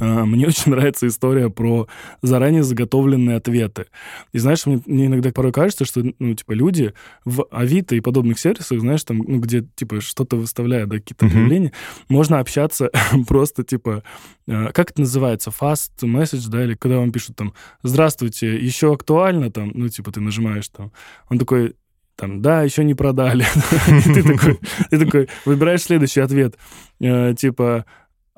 [0.00, 1.88] А, мне очень нравится история про
[2.22, 3.86] заранее заготовленные ответы.
[4.32, 8.38] И знаешь, мне, мне иногда порой кажется, что, ну, типа, люди в Авито и подобных
[8.38, 12.04] сервисах, знаешь, там, ну, где, типа, что-то выставляют, да, какие-то объявления, mm-hmm.
[12.08, 12.90] можно общаться
[13.28, 14.02] просто, типа,
[14.48, 19.50] а, как это называется, fast message, да, или когда вам пишут там, здравствуйте, еще актуально,
[19.50, 20.92] там, ну, типа, ты нажимаешь там,
[21.28, 21.74] он такой,
[22.16, 23.46] там, да, еще не продали.
[24.04, 26.56] ты, такой, ты такой выбираешь следующий ответ,
[27.00, 27.86] э, типа,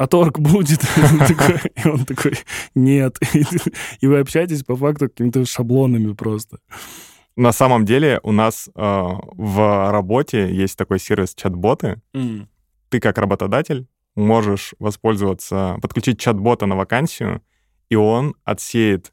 [0.03, 0.81] а торг будет?
[1.85, 2.33] И он такой,
[2.75, 3.19] нет.
[4.01, 6.59] И вы общаетесь по факту какими-то шаблонами просто.
[7.37, 12.01] На самом деле у нас э, в работе есть такой сервис чат-боты.
[12.89, 13.87] Ты как работодатель
[14.17, 17.41] можешь воспользоваться, подключить чат-бота на вакансию,
[17.89, 19.13] и он отсеет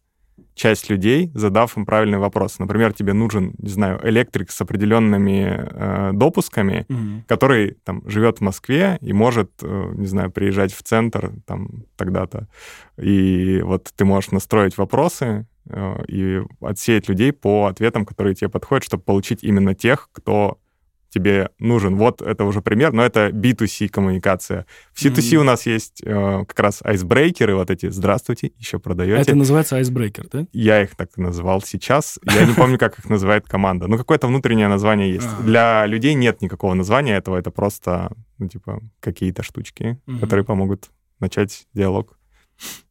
[0.60, 2.60] часть людей, задав им правильный вопрос.
[2.60, 7.24] Например, тебе нужен, не знаю, электрик с определенными э, допусками, mm-hmm.
[7.28, 12.50] который там живет в Москве и может, э, не знаю, приезжать в центр там тогда-то.
[12.98, 18.84] И вот ты можешь настроить вопросы э, и отсеять людей по ответам, которые тебе подходят,
[18.84, 20.58] чтобы получить именно тех, кто
[21.10, 21.96] тебе нужен.
[21.96, 24.66] Вот это уже пример, но это B2C коммуникация.
[24.94, 25.38] В C2C mm-hmm.
[25.38, 29.22] у нас есть э, как раз айсбрейкеры, вот эти «Здравствуйте, еще продаете».
[29.22, 30.46] Это называется айсбрейкер, да?
[30.54, 32.20] Я их так назвал сейчас.
[32.24, 33.88] Я не помню, как их называет команда.
[33.88, 35.30] Ну, какое-то внутреннее название есть.
[35.44, 41.68] Для людей нет никакого названия этого, это просто, ну, типа, какие-то штучки, которые помогут начать
[41.74, 42.18] диалог.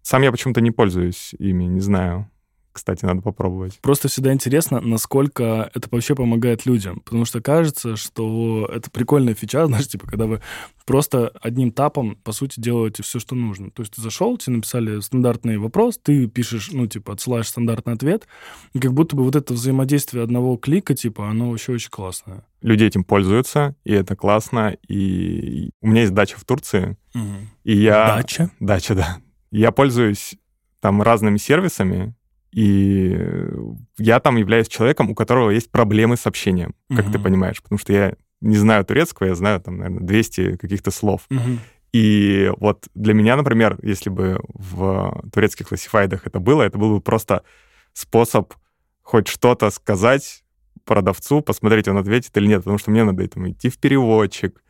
[0.02, 2.31] Сам я почему-то не пользуюсь ими, не знаю
[2.78, 3.78] кстати, надо попробовать.
[3.80, 7.00] Просто всегда интересно, насколько это вообще помогает людям.
[7.00, 10.40] Потому что кажется, что это прикольная фича, знаешь, типа, когда вы
[10.86, 13.70] просто одним тапом, по сути, делаете все, что нужно.
[13.70, 18.28] То есть ты зашел, тебе написали стандартный вопрос, ты пишешь, ну, типа, отсылаешь стандартный ответ,
[18.72, 22.44] и как будто бы вот это взаимодействие одного клика, типа, оно вообще очень классное.
[22.62, 24.76] Люди этим пользуются, и это классно.
[24.88, 27.34] И у меня есть дача в Турции, угу.
[27.64, 28.16] и я...
[28.16, 28.50] Дача?
[28.60, 29.18] Дача, да.
[29.50, 30.36] Я пользуюсь
[30.80, 32.14] там разными сервисами,
[32.52, 33.18] И
[33.98, 37.12] я там являюсь человеком, у которого есть проблемы с общением, как Мгм.
[37.12, 41.26] ты понимаешь, потому что я не знаю турецкого, я знаю там, наверное, 200 каких-то слов.
[41.30, 41.61] Мгм.
[41.92, 47.00] И вот для меня, например, если бы в турецких классифайдах это было, это был бы
[47.00, 47.42] просто
[47.92, 48.54] способ
[49.02, 50.44] хоть что-то сказать
[50.84, 54.62] продавцу, посмотреть, он ответит или нет, потому что мне надо там, идти в переводчик,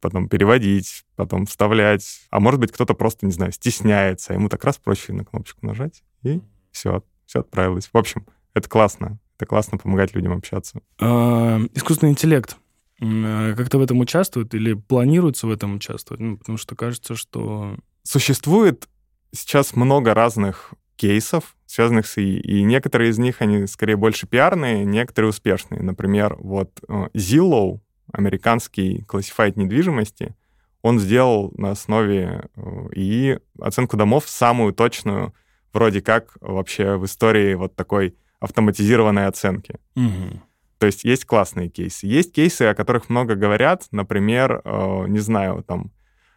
[0.00, 2.20] потом переводить, потом вставлять.
[2.30, 6.02] А может быть, кто-то просто, не знаю, стесняется, ему так раз проще на кнопочку нажать,
[6.22, 7.90] и все, все отправилось.
[7.92, 9.18] В общем, это классно.
[9.36, 10.80] Это классно помогать людям общаться.
[10.98, 12.56] А, Искусственный интеллект
[13.00, 16.20] э, как-то в этом участвует или планируется в этом участвовать?
[16.20, 17.76] Ну, потому что кажется, что...
[18.02, 18.88] Существует
[19.32, 24.86] сейчас много разных кейсов, связанных с ИИ, и некоторые из них, они скорее больше пиарные,
[24.86, 25.82] некоторые успешные.
[25.82, 30.34] Например, вот э, Zillow, американский классифайт недвижимости,
[30.80, 32.60] он сделал на основе э,
[32.94, 35.34] ИИ оценку домов самую точную,
[35.72, 39.76] вроде как вообще в истории вот такой автоматизированной оценки.
[39.94, 40.42] Мгм.
[40.78, 42.06] То есть есть классные кейсы.
[42.06, 43.86] Есть кейсы, о которых много говорят.
[43.90, 45.90] Например, э, не знаю, там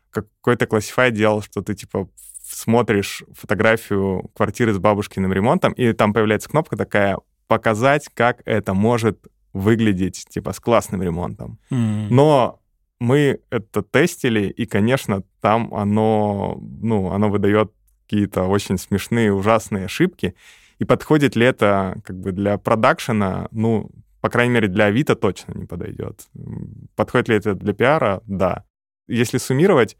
[0.09, 2.09] какой-то классифай делал, что ты типа
[2.43, 7.17] смотришь фотографию квартиры с бабушкиным ремонтом, и там появляется кнопка такая
[7.47, 11.59] «Показать, как это может выглядеть, типа, с классным ремонтом».
[11.69, 12.07] Мгм.
[12.09, 12.61] Но
[12.99, 17.71] мы это тестили, и, конечно, там оно, ну, оно выдает
[18.11, 20.35] какие-то очень смешные, ужасные ошибки.
[20.79, 25.53] И подходит ли это как бы для продакшена, ну, по крайней мере, для Авито точно
[25.53, 26.27] не подойдет.
[26.95, 28.21] Подходит ли это для пиара?
[28.25, 28.65] Да.
[29.07, 29.97] Если суммировать,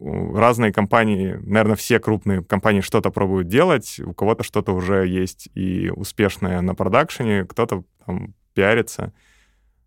[0.00, 5.90] разные компании, наверное, все крупные компании что-то пробуют делать, у кого-то что-то уже есть и
[5.94, 9.12] успешное на продакшене, кто-то там пиарится.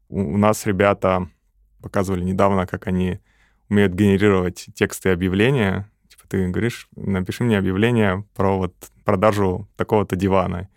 [0.08, 1.30] У, у нас ребята
[1.82, 3.20] показывали недавно, как они
[3.70, 5.90] умеют генерировать тексты объявления.
[6.28, 10.70] Ты говоришь, напиши мне объявление про вот продажу такого-то дивана.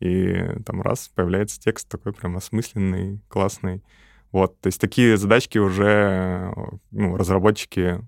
[0.00, 0.34] И
[0.66, 3.82] там раз, появляется текст такой прям осмысленный, классный.
[4.32, 6.52] Вот, то есть такие задачки уже
[6.90, 8.00] ну, разработчики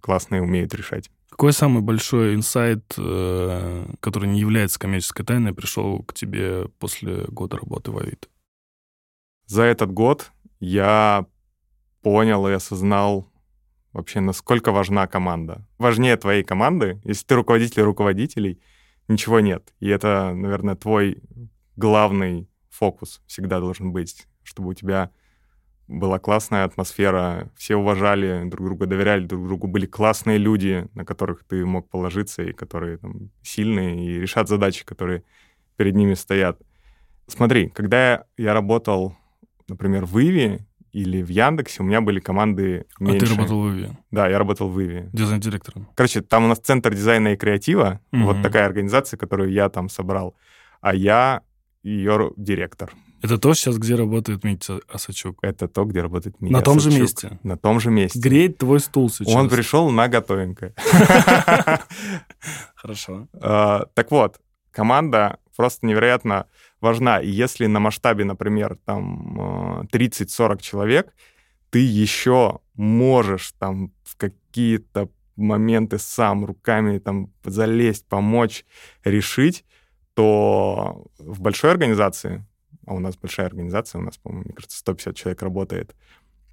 [0.00, 1.10] классные умеют решать.
[1.28, 7.56] Какой самый большой инсайт, э, который не является коммерческой тайной, пришел к тебе после года
[7.56, 8.28] работы в Авито?
[9.46, 11.26] За этот год я
[12.02, 13.26] понял и осознал
[13.94, 15.66] вообще, насколько важна команда.
[15.78, 18.60] Важнее твоей команды, если ты руководитель руководителей,
[19.08, 19.72] ничего нет.
[19.80, 21.22] И это, наверное, твой
[21.76, 25.10] главный фокус всегда должен быть, чтобы у тебя
[25.86, 31.44] была классная атмосфера, все уважали друг друга, доверяли друг другу, были классные люди, на которых
[31.44, 35.24] ты мог положиться, и которые там, сильные, и решат задачи, которые
[35.76, 36.58] перед ними стоят.
[37.26, 39.14] Смотри, когда я работал,
[39.68, 40.60] например, в Иви
[40.94, 43.24] или в Яндексе, у меня были команды меньше.
[43.26, 45.08] А ты работал в Иви, Да, я работал в Иви.
[45.12, 45.88] дизайн-директором.
[45.96, 48.24] Короче, там у нас центр дизайна и креатива, Мгм.
[48.26, 50.34] вот такая организация, которую я там собрал,
[50.80, 51.40] а я
[51.82, 52.92] ее директор.
[53.22, 55.38] Это то сейчас, где работает Митя Осачук.
[55.42, 57.00] Это то, где работает Митя На том же Осадчук.
[57.02, 57.38] месте.
[57.42, 58.18] На том же месте.
[58.20, 59.34] Греет твой стул сейчас.
[59.34, 60.74] Он пришел на готовенькое.
[62.74, 63.26] Хорошо.
[63.40, 64.40] А, Так вот,
[64.74, 66.46] команда просто невероятно
[66.80, 67.20] важна.
[67.20, 71.14] И если на масштабе, например, там э, 30-40 человек,
[71.70, 78.64] ты еще можешь там в какие-то моменты сам руками там залезть, помочь,
[79.04, 79.64] решить,
[80.14, 82.44] то в большой организации,
[82.86, 85.96] а у нас большая организация, у нас, по-моему, мне кажется, 150 человек работает,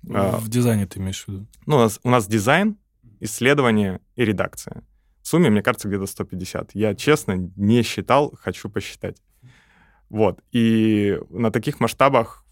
[0.09, 1.47] а, В дизайне ты имеешь в виду?
[1.67, 2.77] ну, у нас, у нас дизайн,
[3.19, 4.83] исследование и редакция.
[5.21, 6.71] В сумме, мне кажется, где-то 150.
[6.73, 9.21] Я, честно, не считал, хочу посчитать.
[10.09, 10.41] Вот.
[10.51, 12.45] И на таких масштабах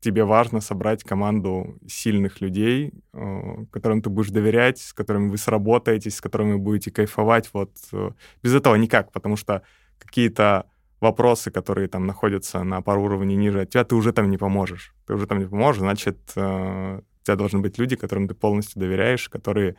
[0.00, 6.16] тебе важно собрать команду сильных людей, э, которым ты будешь доверять, с которыми вы сработаетесь,
[6.16, 7.50] с которыми будете кайфовать.
[7.52, 7.70] Вот.
[7.92, 8.10] э,
[8.42, 9.62] Без этого никак, потому что
[9.98, 10.66] какие-то
[11.00, 14.94] вопросы, которые там находятся на пару уровней ниже от тебя, ты уже там не поможешь.
[15.06, 18.80] Ты уже там не поможешь, значит, э, у тебя должны быть люди, которым ты полностью
[18.80, 19.76] доверяешь, которые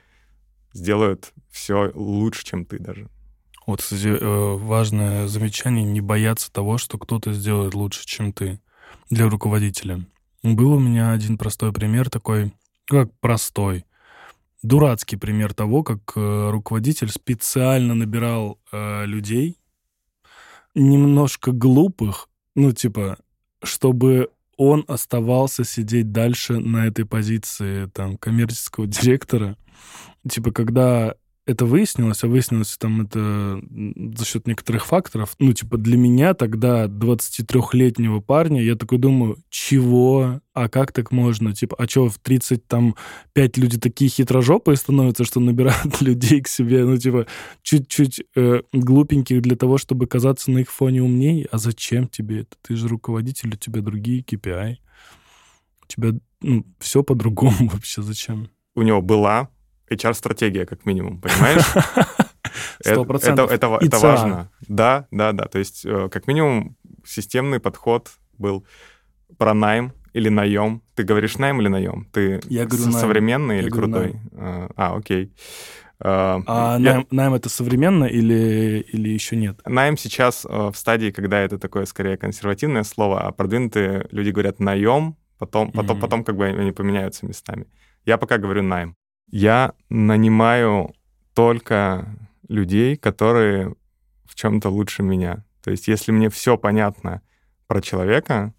[0.73, 3.09] сделают все лучше, чем ты даже.
[3.65, 8.59] Вот, кстати, э, важное замечание, не бояться того, что кто-то сделает лучше, чем ты
[9.09, 10.05] для руководителя.
[10.41, 12.53] Был у меня один простой пример такой,
[12.91, 13.85] ну, как простой,
[14.61, 19.57] дурацкий пример того, как э, руководитель специально набирал э, людей,
[20.75, 23.17] немножко глупых, ну, типа,
[23.63, 29.57] чтобы он оставался сидеть дальше на этой позиции там коммерческого директора.
[30.29, 33.61] Типа, когда это выяснилось, а выяснилось там это
[34.15, 35.35] за счет некоторых факторов.
[35.39, 40.41] Ну, типа, для меня тогда, 23-летнего парня, я такой думаю, чего?
[40.53, 41.53] А как так можно?
[41.53, 42.95] Типа, а что, в 30 там
[43.33, 47.27] 5 люди такие хитрожопые становятся, что набирают людей к себе, ну, типа,
[47.61, 51.45] чуть-чуть э, глупеньких для того, чтобы казаться на их фоне умней?
[51.51, 52.55] А зачем тебе это?
[52.61, 54.77] Ты же руководитель, у тебя другие KPI.
[55.83, 58.01] У тебя ну, все по-другому вообще.
[58.01, 58.49] Зачем?
[58.75, 59.49] У него была
[59.93, 61.63] HR-стратегия, как минимум, понимаешь?
[62.81, 63.51] Сто процентов.
[63.51, 64.51] Это, это, это важно.
[64.67, 65.45] Да, да, да.
[65.45, 66.75] То есть, э, как минимум,
[67.05, 68.65] системный подход был
[69.37, 70.81] про найм или наем.
[70.95, 72.07] Ты говоришь найм или наем?
[72.11, 72.99] Ты Я говорю найм.
[72.99, 74.13] современный Я или говорю крутой?
[74.31, 74.71] найм.
[74.75, 75.33] А, окей.
[75.99, 79.59] А, А я- найм, найм это современно или, или еще нет?
[79.65, 84.59] Найм сейчас э, в стадии, когда это такое скорее консервативное слово, а продвинутые люди говорят
[84.59, 86.01] наем, потом, потом, Мгм.
[86.01, 87.65] потом как бы они поменяются местами.
[88.05, 88.95] Я пока говорю найм.
[89.33, 90.93] Я нанимаю
[91.33, 92.05] только
[92.47, 93.73] людей, которые
[94.25, 95.43] в чем-то лучше меня.
[95.63, 97.21] То есть, если мне все понятно
[97.65, 98.53] про человека,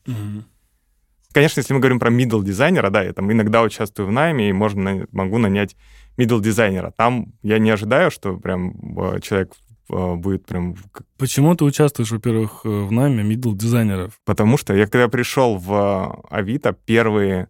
[1.33, 4.53] Конечно, если мы говорим про middle дизайнера, да, я там иногда участвую в найме, и
[4.53, 5.77] можно, могу нанять
[6.17, 6.93] middle дизайнера.
[6.97, 9.53] Там я не ожидаю, что прям э, человек
[9.91, 10.77] э, будет прям...
[11.19, 14.21] Почему ты участвуешь, во-первых, э, в найме мидл дизайнеров?
[14.25, 17.49] Потому что я когда пришел в Авито, первые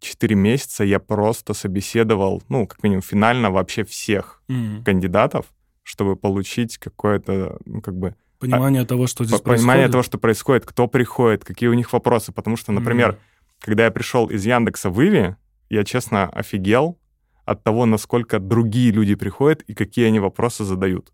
[0.00, 4.42] четыре месяца я просто собеседовал, ну, как минимум, финально вообще всех
[4.84, 5.46] кандидатов,
[5.82, 9.92] чтобы получить какое-то, ну, как бы, Понимание того, что здесь по- понимание происходит.
[9.92, 12.32] того, что происходит, кто приходит, какие у них вопросы.
[12.32, 13.18] Потому что, например, Мгм.
[13.60, 15.36] когда я пришел из Яндекса в Иви,
[15.68, 16.98] я, честно, офигел
[17.44, 21.12] от того, насколько другие люди приходят и какие они вопросы задают.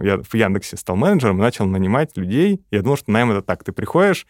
[0.00, 2.64] Я в Яндексе стал менеджером и начал нанимать людей.
[2.70, 3.62] Я думал, что найм это так.
[3.62, 4.26] Ты приходишь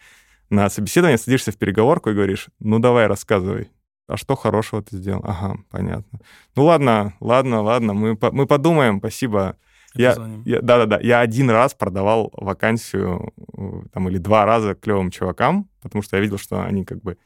[0.49, 3.69] на собеседование, садишься в переговорку и говоришь, ну давай, рассказывай.
[4.07, 5.21] А что хорошего ты сделал?
[5.23, 6.19] Ага, понятно.
[6.55, 9.57] Ну ладно, ладно, ладно, мы, по- мы подумаем, спасибо.
[9.95, 10.13] Я,
[10.45, 16.01] я- да-да-да, я один раз продавал вакансию, э, там, или два раза клевым чувакам, потому
[16.03, 17.17] что я видел, что они как бы,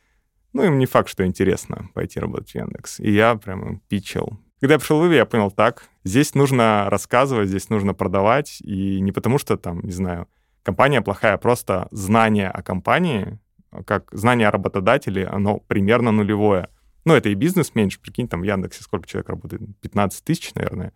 [0.53, 2.99] ну, им не факт, что интересно пойти работать в Яндекс.
[2.99, 4.39] И я прям им питчил.
[4.61, 8.99] Когда я пришел в Иви, я понял, так, здесь нужно рассказывать, здесь нужно продавать, и
[9.01, 10.27] не потому что там, не знаю,
[10.63, 13.39] компания плохая, а просто знание о компании,
[13.85, 16.69] как знание о работодателе, оно примерно нулевое.
[17.05, 19.61] Ну, это и бизнес меньше, прикинь, там в Яндексе сколько человек работает?
[19.81, 20.93] 15 тысяч, наверное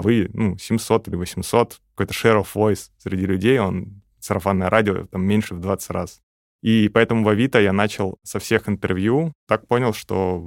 [0.00, 5.04] а вы, ну, 700 или 800, какой-то share of voice среди людей, он сарафанное радио
[5.06, 6.22] там меньше в 20 раз.
[6.62, 10.42] И поэтому в Авито я начал со всех интервью, так понял, что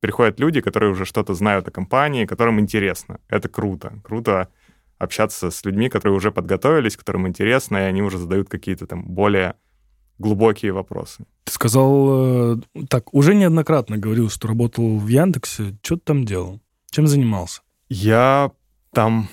[0.00, 3.18] приходят люди, которые уже что-то знают о компании, которым интересно.
[3.28, 3.98] Это круто.
[4.04, 4.50] Круто
[4.98, 9.54] общаться с людьми, которые уже подготовились, которым интересно, и они уже задают какие-то там более
[10.18, 11.24] глубокие вопросы.
[11.44, 12.56] Ты сказал, э,
[12.88, 15.76] так, уже неоднократно говорил, что работал в Яндексе.
[15.82, 16.60] Что ты там делал?
[16.90, 17.62] Чем занимался?
[17.88, 18.52] Я
[18.92, 19.28] там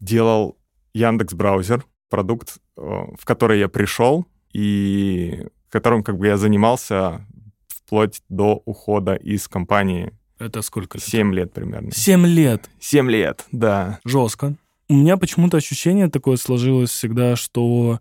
[0.00, 0.56] делал
[0.94, 7.26] Яндекс браузер, продукт, э, в который я пришел и которым как бы я занимался
[7.66, 10.12] вплоть до ухода из компании.
[10.38, 10.98] Это сколько?
[10.98, 11.04] лет?
[11.04, 11.90] 7 лет примерно.
[11.92, 12.70] Семь лет.
[12.80, 13.98] 7 лет, да.
[14.04, 14.54] Жестко.
[14.88, 18.00] У меня почему-то ощущение такое сложилось всегда, что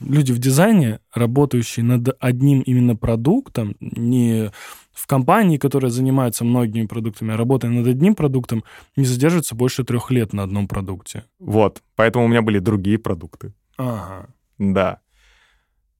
[0.00, 4.50] люди в дизайне, работающие над одним именно продуктом, не
[4.92, 8.64] в компании, которая занимается многими продуктами, а работая над одним продуктом,
[8.96, 11.24] не задерживаются больше трех лет на одном продукте.
[11.38, 11.82] Вот.
[11.96, 13.52] Поэтому у меня были другие продукты.
[13.76, 14.28] Ага.
[14.58, 15.00] Да.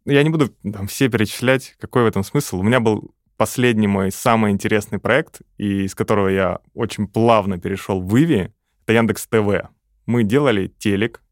[0.07, 2.61] Я не буду там все перечислять, какой в этом смысл.
[2.61, 8.00] У меня был последний мой самый интересный проект, и из которого я очень плавно перешел
[8.00, 8.50] в Иви,
[8.85, 9.70] это Яндекс ТВ.
[10.07, 11.22] Мы делали телек,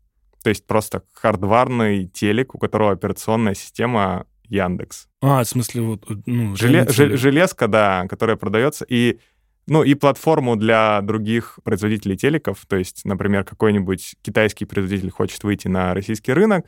[0.42, 5.08] то есть просто хардварный телек, у которого операционная система Яндекс.
[5.20, 9.18] А, в смысле, вот, ну, Желе- жел- железка, да, которая продается, и
[9.66, 15.68] ну и платформу для других производителей телеков, то есть, например, какой-нибудь китайский производитель хочет выйти
[15.68, 16.66] на российский рынок,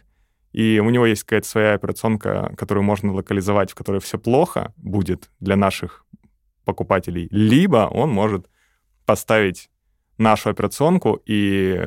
[0.52, 5.28] и у него есть какая-то своя операционка, которую можно локализовать, в которой все плохо будет
[5.40, 6.06] для наших
[6.64, 8.46] покупателей, либо он может
[9.04, 9.68] поставить
[10.16, 11.84] нашу операционку, и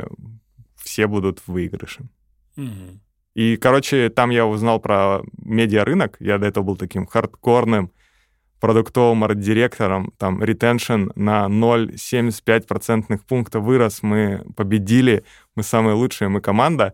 [0.88, 2.08] все будут в выигрыше.
[2.56, 3.02] Мгм.
[3.36, 6.18] И, короче, там я узнал про медиарынок.
[6.20, 7.92] Я до этого был таким хардкорным
[8.60, 10.12] продуктовым арт-директором.
[10.18, 14.02] Там ретеншн на 0,75% пункта вырос.
[14.02, 15.24] Мы победили,
[15.56, 16.94] мы самые лучшие, мы команда.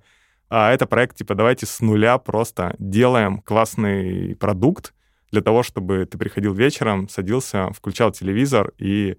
[0.49, 4.93] А это проект, типа, давайте с нуля просто делаем классный продукт
[5.31, 9.17] для того, чтобы ты приходил вечером, садился, включал телевизор и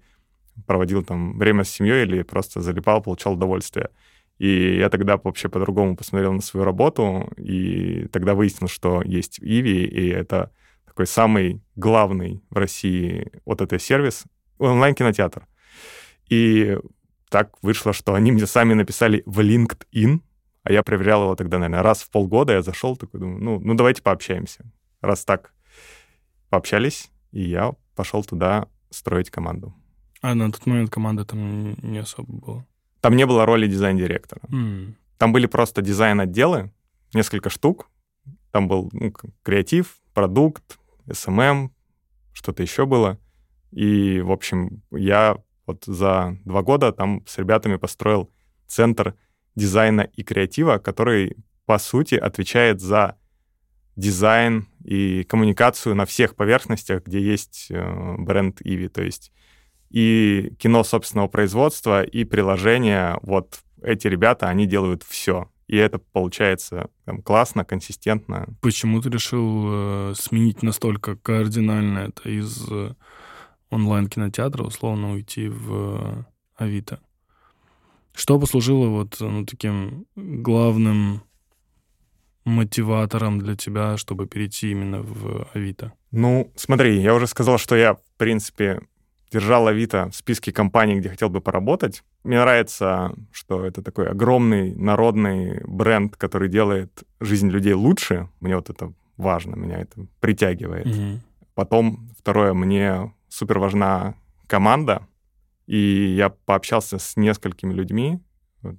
[0.67, 3.89] проводил там время с семьей или просто залипал, получал удовольствие.
[4.37, 9.85] И я тогда вообще по-другому посмотрел на свою работу, и тогда выяснил, что есть Иви,
[9.85, 10.51] и это
[10.85, 14.25] такой самый главный в России вот этот сервис,
[14.57, 15.47] онлайн-кинотеатр.
[16.29, 16.77] И
[17.29, 20.21] так вышло, что они мне сами написали в LinkedIn,
[20.63, 22.53] а я проверял его тогда, наверное, раз в полгода.
[22.53, 24.65] Я зашел, такой думаю, ну, ну давайте пообщаемся.
[25.01, 25.53] Раз так
[26.49, 29.73] пообщались, и я пошел туда строить команду.
[30.21, 32.65] А на тот момент команда там не особо была?
[33.05, 34.41] Там не было роли дизайн-директора.
[34.49, 34.95] Mm.
[35.19, 36.71] Там были просто дизайн-отделы,
[37.13, 37.87] несколько штук.
[38.49, 41.69] Там был ну, креатив, продукт, SMM,
[42.33, 43.19] что-то еще было.
[43.69, 45.37] И, в общем, я
[45.67, 48.31] вот за два года там с ребятами построил
[48.65, 49.13] центр
[49.53, 51.37] дизайна и креатива, который,
[51.67, 53.19] по сути, отвечает за
[53.95, 58.87] дизайн и коммуникацию на всех поверхностях, где есть э, бренд Иви.
[58.87, 59.31] То есть
[59.95, 63.17] и кино собственного производства, и приложения.
[63.21, 65.49] Вот эти ребята, они делают все.
[65.67, 68.45] И это получается там, классно, консистентно.
[68.61, 72.93] Почему ты решил э, сменить настолько кардинально это из э,
[73.69, 76.23] онлайн-кинотеатра, условно, уйти в э,
[76.57, 76.99] Авито?
[78.13, 81.23] Что послужило вот ну, таким главным
[82.43, 85.93] мотиватором для тебя, чтобы перейти именно в Авито?
[86.11, 88.81] Ну, смотри, я уже сказал, что я, в принципе,
[89.35, 92.03] держал Авито в списке компаний, где хотел бы поработать.
[92.23, 98.29] Мне нравится, что это такой огромный народный бренд, который делает жизнь людей лучше.
[98.39, 100.85] Мне вот это важно, меня это притягивает.
[100.85, 101.19] Мгм.
[101.53, 104.13] Потом, второе, мне супер важна
[104.47, 105.05] команда,
[105.67, 108.19] и я пообщался с несколькими людьми,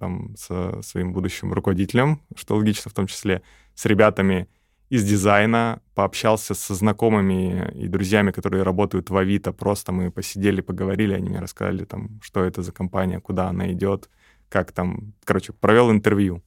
[0.01, 3.43] там, со своим будущим руководителем, что логично в том числе,
[3.75, 4.49] с ребятами
[4.89, 11.15] из дизайна, пообщался со знакомыми и друзьями, которые работают в Авито, просто мы посидели, поговорили,
[11.15, 14.09] они мне рассказали, там, что это за компания, куда она идет,
[14.49, 16.43] как там, короче, провел интервью.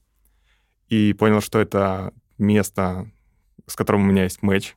[0.88, 3.12] И понял, что это место,
[3.68, 4.76] с которым у меня есть матч,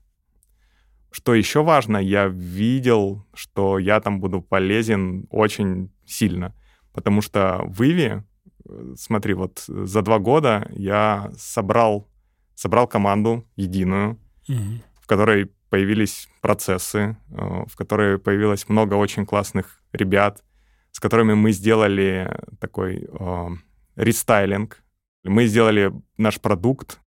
[1.13, 6.55] что еще важно, я видел, что я там буду полезен очень сильно,
[6.93, 8.23] потому что в Иви,
[8.65, 12.09] э, смотри, вот за два года я собрал,
[12.55, 14.83] собрал команду единую, Мгм.
[15.01, 20.43] в которой появились процессы, э, в которой появилось много очень классных ребят,
[20.91, 22.31] с которыми мы сделали
[22.61, 23.49] такой э,
[23.97, 24.83] рестайлинг.
[25.25, 26.99] Мы сделали наш продукт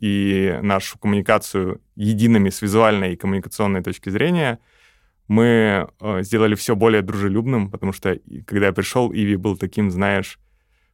[0.00, 4.58] и нашу коммуникацию едиными с визуальной и коммуникационной точки зрения.
[5.28, 10.38] Мы э, сделали все более дружелюбным, потому что когда я пришел, Иви был таким, знаешь,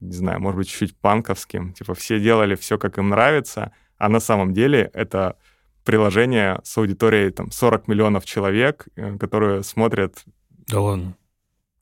[0.01, 1.72] не знаю, может быть, чуть-чуть панковским.
[1.72, 5.36] Типа все делали все, как им нравится, а на самом деле это
[5.84, 10.24] приложение с аудиторией там 40 миллионов человек, э, которые смотрят
[10.66, 11.16] Да ладно.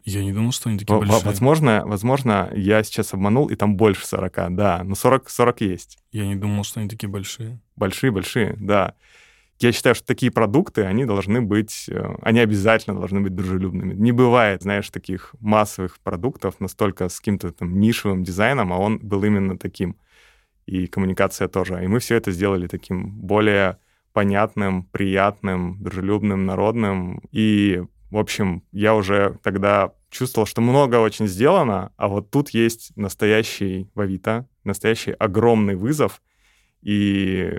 [0.04, 1.24] Я не думал, что они такие большие.
[1.24, 4.82] Возможно, возможно, я сейчас обманул, и там больше 40, да.
[4.84, 5.98] Но 40, 40 есть.
[6.12, 7.60] Я не думал, что они такие большие.
[7.74, 8.94] Большие-большие, да.
[9.58, 13.94] Я считаю, что такие продукты, они должны быть, э, они обязательно должны быть дружелюбными.
[13.94, 19.24] Не бывает, знаешь, таких массовых продуктов настолько с каким-то там нишевым дизайном, а он был
[19.24, 19.96] именно таким.
[20.66, 21.82] И коммуникация тоже.
[21.84, 23.78] И мы все это сделали таким более
[24.12, 27.20] понятным, приятным, дружелюбным, народным.
[27.32, 32.96] И, в общем, я уже тогда чувствовал, что много очень сделано, а вот тут есть
[32.96, 36.22] настоящий в Авито, настоящий огромный вызов.
[36.82, 37.52] И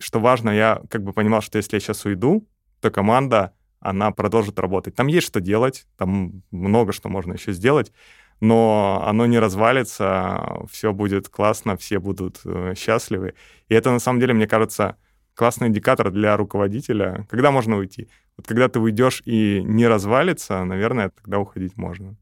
[0.00, 2.48] что важно, я как бы понимал, что если я сейчас уйду,
[2.80, 4.94] то команда, она продолжит работать.
[4.94, 7.92] Там есть что делать, там много что можно еще сделать,
[8.40, 13.34] но оно не развалится, все будет классно, все будут э, счастливы.
[13.68, 14.96] И это, на самом деле, мне кажется,
[15.34, 18.08] классный индикатор для руководителя, когда можно уйти.
[18.36, 22.16] Вот когда ты уйдешь и не развалится, наверное, тогда уходить можно.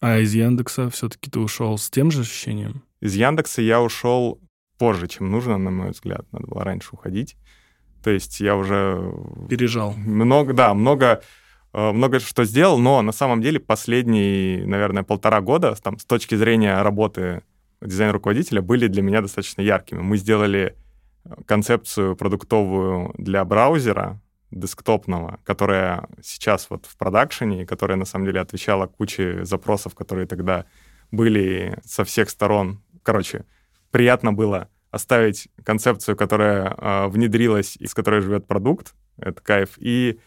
[0.00, 2.82] А из Яндекса все-таки ты ушел с тем же ощущением?
[3.00, 4.40] Из Яндекса я ушел
[4.78, 6.26] позже, чем нужно, на мой взгляд.
[6.32, 7.36] Надо было раньше уходить.
[8.02, 9.12] То есть я уже
[9.50, 9.92] Пережал.
[9.92, 11.22] много, да, много,
[11.72, 16.82] много что сделал, но на самом деле последние, наверное, полтора года там, с точки зрения
[16.82, 17.42] работы
[17.80, 20.00] дизайн-руководителя были для меня достаточно яркими.
[20.00, 20.76] Мы сделали
[21.24, 28.26] э, концепцию продуктовую для браузера десктопного, которая сейчас вот в продакшене, и которая на самом
[28.26, 30.66] деле отвечала куче запросов, которые тогда
[31.10, 32.82] были со всех сторон.
[33.02, 33.44] Короче,
[33.90, 38.94] приятно было оставить концепцию, которая э, внедрилась и с которой живет продукт.
[39.16, 39.70] Это кайф.
[39.78, 40.18] И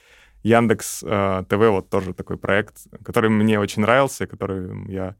[0.44, 5.16] Яндекс э, ТВ вот тоже такой проект, который мне очень нравился, которым я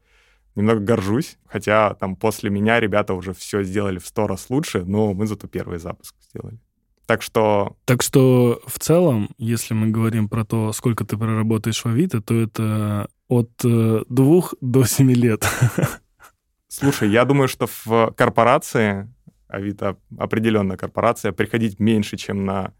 [0.54, 1.38] немного горжусь.
[1.46, 5.48] Хотя там после меня ребята уже все сделали в сто раз лучше, но мы зато
[5.48, 6.58] первый запуск сделали.
[7.06, 11.86] Так что Так что в целом, если мы говорим про то, сколько ты проработаешь в
[11.86, 15.46] Авито, то это от э, двух до семи лет.
[16.68, 19.08] Слушай, я думаю, что в корпорации,
[19.48, 22.72] Авито определенно корпорация, приходить меньше, чем на,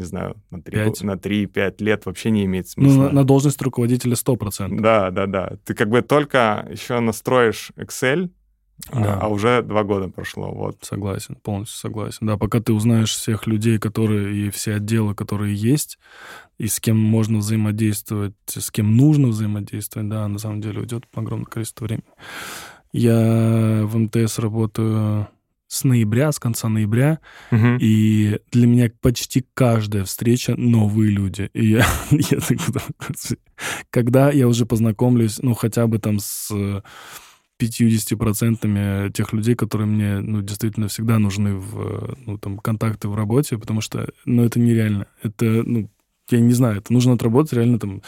[0.00, 0.98] не знаю, на Пять.
[0.98, 3.02] 3, на 3-5 лет вообще не имеет Ну, смысла.
[3.04, 4.80] на, на должность руководителя 100%.
[4.80, 5.52] Да, да, да.
[5.64, 8.30] Ты как бы только еще настроишь Excel,
[8.90, 9.18] а- Да.
[9.20, 10.50] а, уже два года прошло.
[10.52, 10.78] Вот.
[10.82, 12.26] Согласен, полностью согласен.
[12.26, 15.98] Да, пока ты узнаешь всех людей, которые и все отделы, которые есть,
[16.58, 21.44] и с кем можно взаимодействовать, с кем нужно взаимодействовать, да, на самом деле уйдет огромное
[21.46, 22.04] количество времени.
[22.92, 25.28] Я в МТС работаю
[25.70, 27.20] с ноября, с конца ноября,
[27.52, 27.78] Мгм.
[27.80, 31.48] и для меня почти каждая встреча новые люди.
[31.54, 33.38] И я, я так думаю,
[33.90, 36.50] когда я уже познакомлюсь, ну, хотя бы там с
[37.58, 43.56] 50% тех людей, которые мне, ну, действительно всегда нужны в, ну, там, контакты в работе,
[43.58, 45.06] потому что, ну, это нереально.
[45.22, 45.88] Это, ну,
[46.30, 48.02] я не знаю, это нужно отработать реально там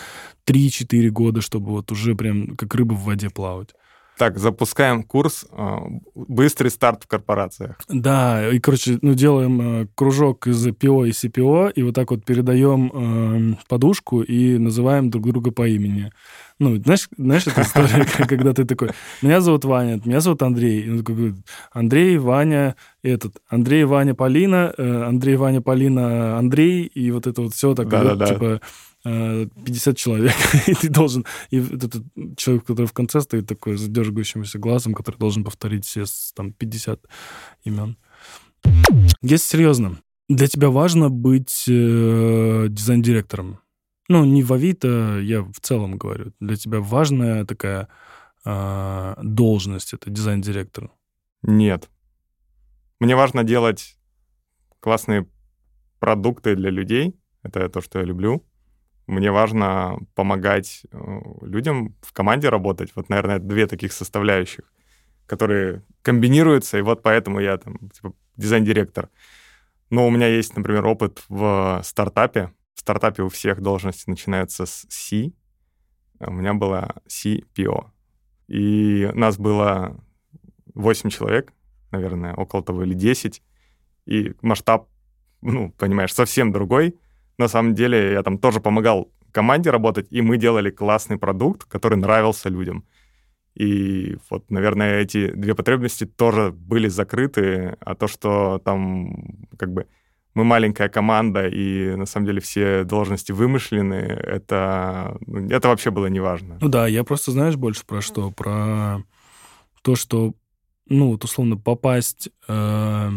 [0.47, 3.75] 3-4 года, чтобы вот уже прям как рыба в воде плавать.
[4.19, 5.77] Так, запускаем курс э,
[6.15, 7.77] «Быстрый старт в корпорациях».
[7.89, 12.25] Да, и, короче, ну, делаем э, кружок из ПО и CPO, и вот так вот
[12.25, 16.13] передаем э, подушку и называем друг друга по имени.
[16.59, 18.91] Ну, знаешь, знаешь эта история, как- когда ты такой,
[19.23, 20.83] меня зовут Ваня, меня зовут Андрей.
[20.83, 21.37] И он такой говорит,
[21.73, 27.55] Андрей, Ваня, этот, Андрей, Ваня, Полина, э, Андрей, Ваня, Полина, Андрей, и вот это вот
[27.55, 28.27] все так идет, Да-да-да.
[28.27, 28.59] типа, э,
[29.05, 30.35] 50 человек,
[30.69, 31.25] и ты должен...
[31.51, 32.05] И этот
[32.37, 37.01] человек, который в конце стоит такой с дергающимся глазом, который должен повторить все там 50
[37.65, 37.97] имен.
[39.23, 39.99] Если серьезно,
[40.29, 43.59] для тебя важно быть э, дизайн-директором?
[44.09, 46.33] Ну, не в Авито, я в целом говорю.
[46.41, 47.89] Для тебя важная такая
[48.45, 50.91] э, должность, это дизайн-директор?
[51.43, 51.89] Нет.
[53.01, 53.99] Мне важно делать
[54.81, 55.27] классные
[55.99, 57.17] продукты для людей.
[57.43, 58.45] Это то, что я люблю.
[59.13, 62.93] Мне важно помогать э, людям в команде работать.
[62.95, 64.73] Вот, наверное, две таких составляющих,
[65.27, 69.11] которые комбинируются, и вот поэтому я там типа, дизайн-директор.
[69.91, 72.53] Но у меня есть, например, опыт в стартапе.
[72.73, 75.33] В стартапе у всех должности начинаются с C.
[76.19, 77.91] А У меня была CPO.
[78.49, 80.03] И нас было
[80.75, 81.53] 8 человек,
[81.91, 83.43] наверное, около того, или 10.
[84.07, 84.89] И масштаб,
[85.43, 86.97] ну, понимаешь, совсем другой.
[87.39, 91.99] На самом деле я там тоже помогал команде работать, и мы делали классный продукт, который
[91.99, 92.85] нравился людям.
[93.55, 99.87] И вот, наверное, эти две потребности тоже были закрыты, а то, что там как бы
[100.35, 106.07] мы маленькая команда, и на самом деле все должности вымышлены, это, ну, это вообще было
[106.07, 106.57] неважно.
[106.61, 108.31] Ну да, я просто, знаешь, больше про что?
[108.31, 109.03] Про
[109.83, 110.33] то, что,
[110.89, 113.11] ну, вот условно попасть э,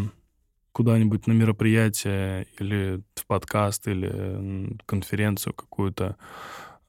[0.76, 6.18] куда-нибудь на мероприятие или в подкаст, или конференцию какую-то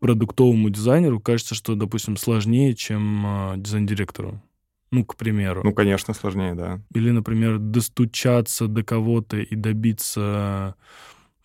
[0.01, 4.43] продуктовому дизайнеру, кажется, что, допустим, сложнее, чем э, дизайн-директору.
[4.91, 5.63] Ну, к примеру.
[5.63, 6.81] Ну, конечно, сложнее, да.
[6.95, 10.75] Или, например, достучаться до кого-то и добиться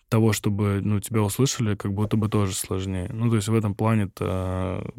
[0.08, 3.08] того, чтобы ну, тебя услышали, как будто бы тоже сложнее.
[3.12, 4.92] Ну, то есть в этом плане -то,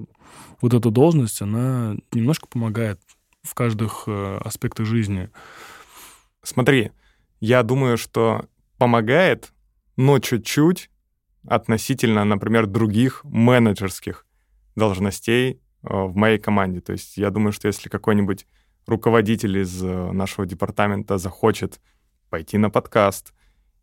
[0.61, 3.01] вот эта должность, она немножко помогает
[3.41, 5.29] в каждых э, аспектах жизни.
[6.41, 6.91] Смотри,
[7.45, 8.45] я думаю, что
[8.77, 9.51] помогает,
[9.97, 10.89] но чуть-чуть
[11.45, 14.25] относительно, например, других менеджерских
[14.77, 16.79] должностей э, в моей команде.
[16.79, 18.47] То есть я думаю, что если какой-нибудь
[18.87, 21.81] руководитель из э, нашего департамента захочет
[22.29, 23.33] пойти на подкаст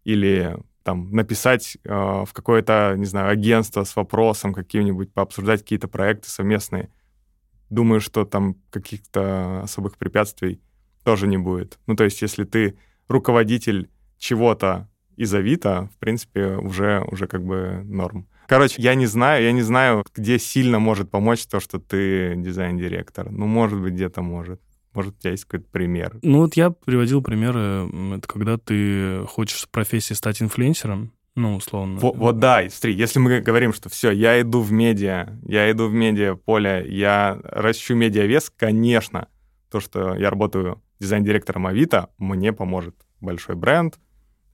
[0.05, 6.31] или там написать э, в какое-то, не знаю, агентство с вопросом каким-нибудь, пообсуждать какие-то проекты
[6.31, 6.91] совместные,
[7.69, 10.63] думаю, что там каких-то особых препятствий
[11.05, 11.79] тоже не будет.
[11.87, 12.79] Ну, то есть, если ты
[13.11, 18.27] руководитель чего-то из Авито, в принципе, уже, уже как бы норм.
[18.47, 23.31] Короче, я не знаю, я не знаю, где сильно может помочь то, что ты дизайн-директор.
[23.31, 24.61] Ну, может быть, где-то может.
[24.93, 26.19] Может, у тебя есть какой-то пример.
[26.23, 32.01] Ну, вот я приводил примеры, это когда ты хочешь в профессии стать инфлюенсером, ну, условно.
[32.01, 35.87] Вот, вот да, смотри, если мы говорим, что все, я иду в медиа, я иду
[35.87, 39.29] в медиа поле, я ращу медиавес, конечно,
[39.71, 43.99] то, что я работаю дизайн-директором Авито, мне поможет большой бренд,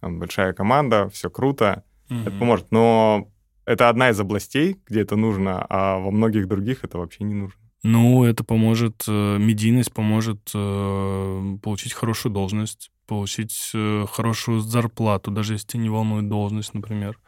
[0.01, 2.23] большая команда, все круто, Мгм.
[2.23, 2.71] это поможет.
[2.71, 3.29] Но
[3.65, 7.61] это одна из областей, где это нужно, а во многих других это вообще не нужно.
[7.83, 15.55] Ну, это поможет, э, медийность поможет э, получить хорошую должность, получить э, хорошую зарплату, даже
[15.55, 17.19] если тебя не волнует должность, например.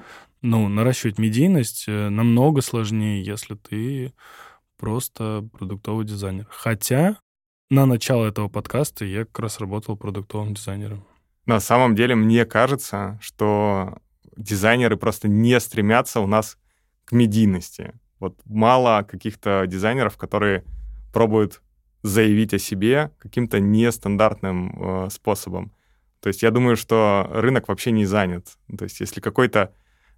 [0.43, 4.13] Ну, наращивать медийность намного сложнее, если ты
[4.79, 6.47] просто продуктовый дизайнер.
[6.51, 7.19] Хотя
[7.71, 11.05] на начало этого подкаста я как раз работал продуктовым дизайнером.
[11.47, 13.99] На самом деле, мне кажется, что
[14.37, 16.59] дизайнеры просто не стремятся у нас
[17.05, 17.95] к медийности.
[18.21, 20.65] Вот мало каких-то дизайнеров, которые
[21.13, 21.63] пробуют
[22.03, 25.73] заявить о себе каким-то нестандартным э, способом.
[26.21, 28.57] То есть я думаю, что рынок вообще не занят.
[28.77, 29.73] То есть если какой-то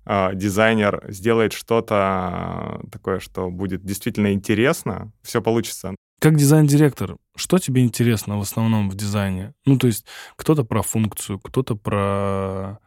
[0.05, 5.95] э, дизайнер сделает что-то такое, что будет действительно интересно, все получится.
[6.21, 9.55] Как дизайн-директор, что тебе интересно в основном в дизайне?
[9.65, 10.05] Ну, то есть
[10.37, 12.79] кто-то про функцию, кто-то про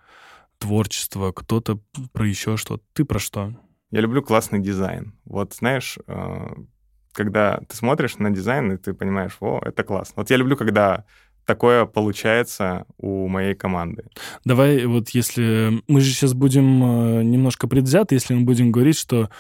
[0.60, 1.80] творчество, кто-то
[2.12, 2.84] про еще что-то.
[2.94, 3.56] Ты про что?
[3.90, 5.16] Я люблю классный дизайн.
[5.26, 6.56] Вот знаешь, э,
[7.12, 10.14] когда ты смотришь на дизайн, и ты понимаешь, о, это классно.
[10.18, 11.04] Вот я люблю, когда
[11.46, 14.06] такое получается у моей команды.
[14.46, 15.82] Давай вот если...
[15.88, 19.32] Мы же сейчас будем э, немножко предвзяты, если мы будем говорить, что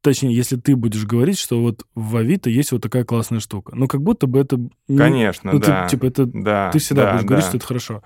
[0.00, 3.74] точнее, если ты будешь говорить, что вот в Авито есть вот такая классная штука.
[3.74, 4.58] Ну, как будто бы это...
[4.86, 5.84] Конечно, ну, да.
[5.84, 6.26] Ты, типа, это...
[6.26, 7.26] Да, ты всегда да, будешь да.
[7.28, 8.02] говорить, что это хорошо.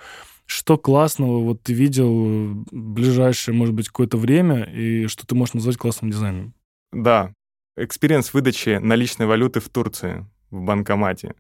[0.47, 5.55] Что классного вот ты видел в ближайшее, может быть, какое-то время, и что ты можешь
[5.55, 6.55] назвать классным дизайном?
[6.93, 7.33] Да.
[7.77, 11.35] Experience выдачи наличной валюты в Турции, в банкомате.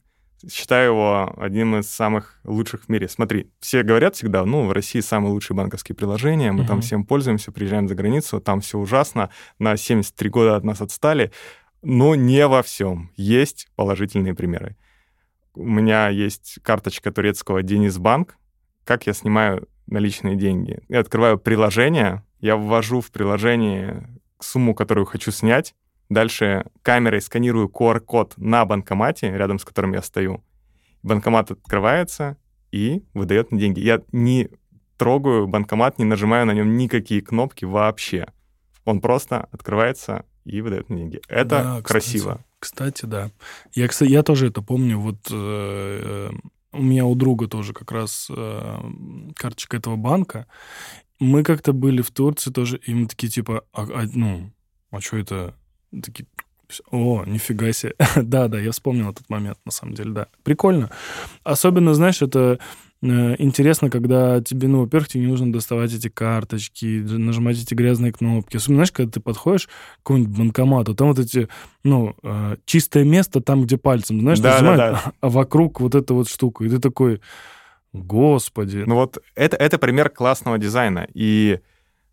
[0.51, 3.09] Считаю его одним из самых лучших в мире.
[3.09, 6.66] Смотри, все говорят всегда, ну, в России самые лучшие банковские приложения, мы Мгм.
[6.68, 11.32] там всем пользуемся, приезжаем за границу, там все ужасно, на 73 года от нас отстали.
[11.82, 13.11] Но не во всем.
[13.16, 14.76] Есть положительные примеры.
[15.55, 18.36] У меня есть карточка турецкого Денисбанк.
[18.84, 20.80] Как я снимаю наличные деньги?
[20.88, 24.09] Я открываю приложение, я ввожу в приложение
[24.40, 25.74] сумму, которую хочу снять,
[26.13, 30.45] Дальше камерой сканирую QR-код на банкомате, рядом с которым я стою.
[31.03, 32.37] Банкомат открывается
[32.71, 33.81] и выдает мне деньги.
[33.81, 34.51] Я не
[34.99, 38.27] трогаю банкомат, не нажимаю на нем никакие кнопки вообще.
[38.85, 41.23] Он просто открывается и выдает мне деньги.
[41.29, 41.83] Это Да, кстати.
[41.85, 42.45] красиво.
[42.59, 43.31] Кстати, да.
[43.73, 44.99] Я, кстати, я тоже это помню.
[44.99, 46.31] Вот э,
[46.73, 48.79] у меня у друга тоже как раз э,
[49.35, 50.47] карточка этого банка.
[51.19, 54.53] Мы как-то были в Турции тоже, и мы такие типа, а, а, ну,
[54.91, 55.57] а что это?
[56.03, 56.26] Такие,
[56.90, 57.95] о, нифига себе.
[58.16, 60.26] да, да, я вспомнил этот момент, на самом деле, да.
[60.43, 60.90] Прикольно.
[61.45, 62.59] Особенно, знаешь, это
[63.03, 68.12] э, интересно, когда тебе, ну, во-первых, тебе не нужно доставать эти карточки, нажимать эти грязные
[68.12, 68.57] кнопки.
[68.57, 71.49] Особенно, знаешь, когда ты подходишь к какому-нибудь банкомату, там вот эти,
[71.84, 75.12] ну, э, чистое место там, где пальцем, знаешь, Да, да, нажимают, да.
[75.20, 76.64] а вокруг вот эта вот штука.
[76.64, 77.20] И ты такой,
[77.93, 78.84] господи.
[78.86, 81.07] Ну вот это, это пример классного дизайна.
[81.12, 81.61] И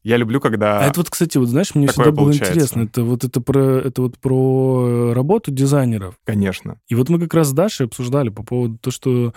[0.03, 0.79] я люблю, когда...
[0.79, 2.53] А это вот, кстати, вот знаешь, мне всегда было получается.
[2.53, 2.81] интересно.
[2.81, 6.15] Это вот это про, это вот про э, работу дизайнеров.
[6.25, 6.79] Конечно.
[6.87, 9.33] И вот мы как раз с Дашей обсуждали по поводу того, что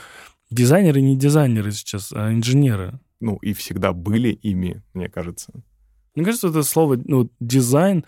[0.50, 3.00] дизайнеры не дизайнеры сейчас, а инженеры.
[3.20, 5.52] Ну и всегда были ими, мне кажется.
[6.14, 8.04] Мне кажется, это слово, ну, дизайн,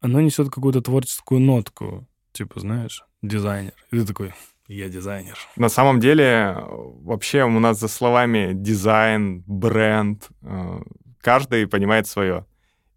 [0.00, 2.06] оно несет какую-то творческую нотку.
[2.32, 3.74] Типа, знаешь, дизайнер.
[3.90, 4.32] И ты такой,
[4.68, 5.36] я дизайнер.
[5.56, 6.56] На самом деле,
[7.02, 10.80] вообще у нас за словами дизайн, бренд, э,
[11.20, 12.46] каждый понимает свое.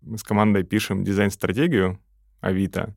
[0.01, 1.99] Мы с командой пишем дизайн-стратегию
[2.41, 2.95] Авито,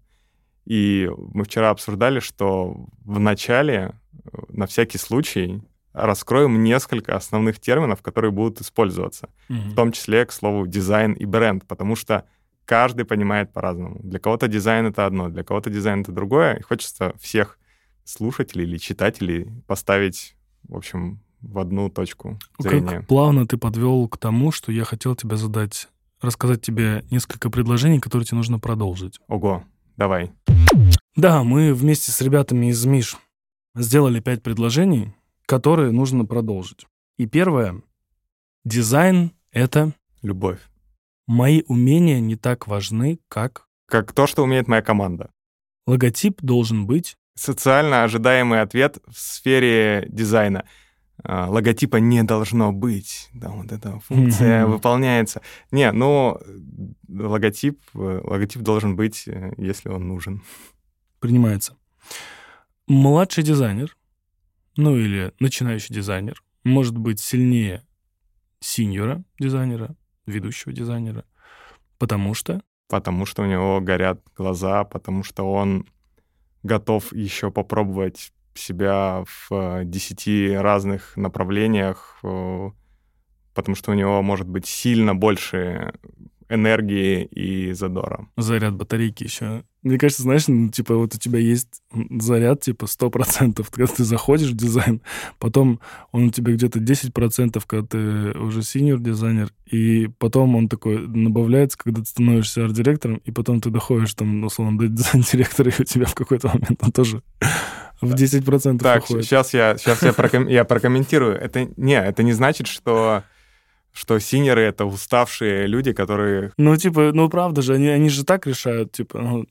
[0.64, 5.62] и мы вчера обсуждали, что в начале, э, на всякий случай,
[5.92, 9.30] раскроем несколько основных терминов, которые будут использоваться.
[9.70, 12.24] В том числе, к слову, дизайн и бренд, потому что
[12.66, 13.98] каждый понимает по-разному.
[14.02, 17.58] Для кого-то дизайн— это одно, для кого-то дизайн— это другое, и хочется всех
[18.04, 22.98] слушателей или читателей поставить, в общем, в одну точку зрения.
[22.98, 25.88] Как плавно ты подвел к тому, что я хотел тебе задать,
[26.20, 29.18] рассказать тебе несколько предложений, которые тебе нужно продолжить.
[29.28, 29.64] Ого,
[29.96, 30.32] давай.
[31.14, 33.16] Да, мы вместе с ребятами из МИШ
[33.74, 35.14] сделали пять предложений,
[35.46, 36.86] которые нужно продолжить.
[37.18, 37.80] И первое.
[38.64, 39.92] Дизайн— это
[40.22, 40.58] Любовь.
[41.26, 45.30] мои умения не так важны, как Как то, что умеет моя команда.
[45.86, 47.16] логотип должен быть.
[47.36, 50.64] Социально ожидаемый ответ в сфере дизайна.
[51.28, 53.28] А, Логотипа не должно быть.
[53.34, 55.42] Да, вот эта функция выполняется.
[55.72, 56.38] Не, ну,
[57.08, 60.44] логотип, э, логотип должен быть, э, если он нужен.
[61.18, 61.76] принимается.
[62.86, 63.96] Младший дизайнер,
[64.76, 67.84] ну или начинающий дизайнер, может быть сильнее
[68.60, 69.96] синьора дизайнера,
[70.26, 71.24] ведущего дизайнера,
[71.98, 75.86] потому что потому что у него горят глаза, потому что он
[76.62, 82.70] готов еще попробовать себя в э, десяти разных направлениях, э,
[83.54, 85.92] потому что у него может быть сильно больше
[86.48, 88.28] энергии и задора.
[88.36, 89.64] заряд батарейки еще.
[89.82, 91.82] Мне кажется, знаешь, ну, типа вот у тебя есть
[92.18, 95.00] заряд типа 100%, когда ты заходишь в дизайн,
[95.38, 95.80] потом
[96.12, 101.78] он у тебя где-то 10%, когда ты уже синьор дизайнер, и потом он такой набавляется,
[101.78, 106.06] когда ты становишься арт-директором, и потом ты доходишь там, условно, до дизайн-директора, и у тебя
[106.06, 107.22] в какой-то момент он тоже
[108.00, 109.24] в 10% Так, уходит.
[109.24, 111.36] сейчас я, сейчас я, проком- я прокомментирую.
[111.36, 113.22] Это не, это не значит, что
[113.92, 116.52] что синеры— это уставшие люди, которые...
[116.58, 119.46] Ну, типа, ну, правда же, они, они же так решают, типа, ну,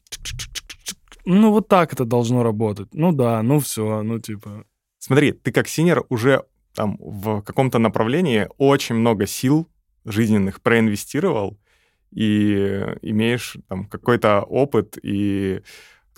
[1.25, 2.89] ну, вот так это должно работать.
[2.93, 4.65] Ну да, ну все, ну, типа...
[4.99, 6.43] Смотри, ты как синер уже
[6.75, 9.67] там в каком-то направлении очень много сил
[10.05, 11.57] жизненных проинвестировал,
[12.11, 15.61] и имеешь там какой-то опыт, и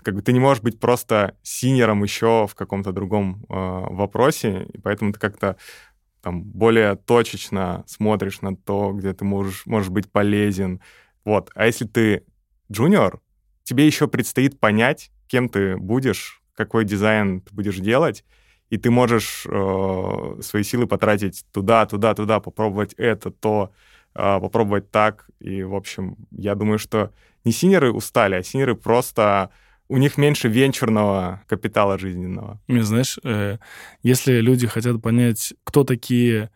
[0.07, 4.65] как бы ты не можешь быть просто senior ом еще в каком-то другом э, вопросе,
[4.71, 5.57] и поэтому ты как-то
[6.21, 10.79] там более точечно смотришь на то, где ты можешь, можешь быть полезен.
[11.25, 11.51] Вот.
[11.55, 12.23] А если ты
[12.71, 13.19] junior,
[13.63, 18.23] тебе еще предстоит понять, кем ты будешь, какой дизайн ты будешь делать,
[18.69, 23.73] и ты можешь э, свои силы потратить туда, туда, туда, попробовать это, то,
[24.15, 25.29] э, попробовать так.
[25.41, 27.11] И, в общем, я думаю, что
[27.43, 29.51] не синеры устали, а синеры просто
[29.89, 32.59] у них меньше венчурного капитала жизненного.
[32.67, 33.57] Не знаешь, э,
[34.03, 36.51] если люди хотят понять, кто такие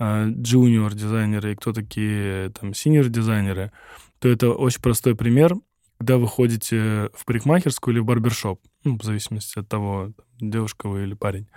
[0.00, 3.72] джуниор-дизайнеры э, и кто такие там синьор-дизайнеры,
[4.18, 5.54] то это очень простой пример.
[5.98, 11.04] Когда вы ходите в парикмахерскую или в барбершоп, ну, в зависимости от того, девушка вы
[11.04, 11.48] или парень.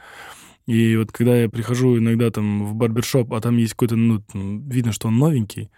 [0.67, 4.91] И вот когда я прихожу иногда там в барбершоп, а там есть какой-то, ну, видно,
[4.91, 5.71] что он новенький,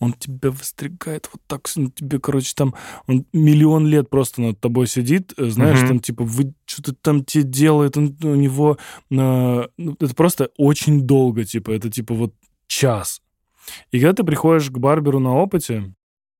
[0.00, 2.74] он тебя выстригает вот так, ну, тебе, короче, там,
[3.06, 5.88] он миллион лет просто над тобой сидит, э, знаешь, mm-hmm.
[5.88, 8.78] там, типа, вы что-то там тебе делает, он, у него,
[9.10, 12.34] э, это просто очень долго, типа, это, типа, вот
[12.66, 13.20] час.
[13.90, 15.94] И когда ты приходишь к барберу на опыте,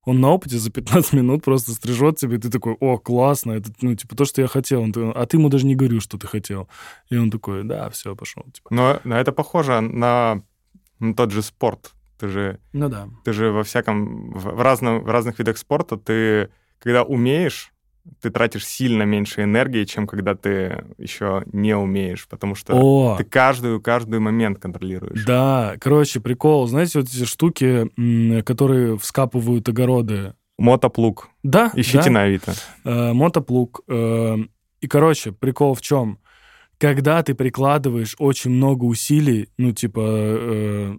[0.05, 3.71] он на опыте за 15 минут просто стрижет тебе, и ты такой, о, классно, это,
[3.83, 4.81] ну, типа, то, что я хотел.
[4.81, 6.69] Он, а ты ему даже не говорю, что ты хотел.
[7.11, 8.43] И он такой, да, все, пошел.
[8.45, 8.75] Типа.
[8.75, 10.43] Но, но это похоже на,
[10.99, 11.93] на тот же спорт.
[12.21, 13.09] Ты же, ну да.
[13.25, 17.73] Ты же во всяком, в, в, разном, в разных видах спорта, ты, когда умеешь,
[18.21, 23.17] ты тратишь сильно меньше энергии, чем когда ты еще не умеешь, потому что О!
[23.17, 25.25] ты каждую, каждый момент контролируешь.
[25.25, 26.67] Да, короче, прикол.
[26.67, 27.91] Знаете, вот эти штуки,
[28.43, 30.35] которые вскапывают огороды.
[30.59, 31.31] Мотоплуг.
[31.43, 31.73] Да.
[31.75, 32.11] Ищите да.
[32.11, 32.53] на Авито.
[32.85, 33.81] Э, мотоплуг.
[33.89, 34.37] Э,
[34.83, 36.19] и, короче, прикол в чем?
[36.79, 40.99] Когда ты прикладываешь очень много усилий, ну, типа, э,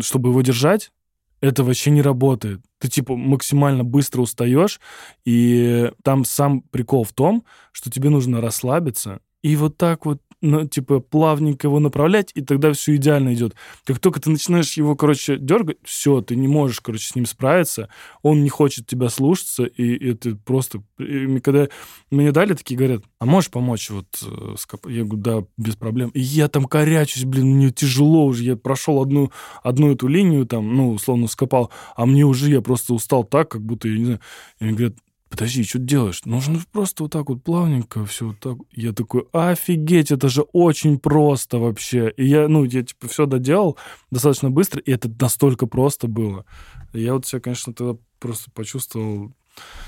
[0.00, 0.92] чтобы его держать,
[1.40, 2.60] это вообще не работает.
[2.78, 4.80] Ты, типа, максимально быстро устаешь,
[5.24, 10.66] и там сам прикол в том, что тебе нужно расслабиться и вот так вот ну,
[10.66, 13.54] типа, плавненько его направлять, и тогда все идеально идет.
[13.84, 17.88] Как только ты начинаешь его, короче, дергать, все, ты не можешь, короче, с ним справиться,
[18.22, 20.82] он не хочет тебя слушаться, и это просто...
[20.98, 21.68] И когда
[22.10, 24.88] мне дали, такие говорят, а можешь помочь вот э, скоп...
[24.88, 26.10] Я говорю, да, без проблем.
[26.10, 29.30] И я там корячусь, блин, мне тяжело уже, я прошел одну,
[29.62, 33.62] одну эту линию там, ну, условно, скопал, а мне уже, я просто устал так, как
[33.62, 34.20] будто, я не знаю,
[34.58, 34.96] и они говорят,
[35.32, 36.24] подожди, что ты делаешь?
[36.24, 38.58] Нужно просто вот так вот плавненько все вот так.
[38.70, 42.12] Я такой, офигеть, это же очень просто вообще.
[42.16, 43.76] И я, ну, я типа все доделал
[44.10, 46.44] достаточно быстро, и это настолько просто было.
[46.92, 49.32] И я вот себя, конечно, тогда просто почувствовал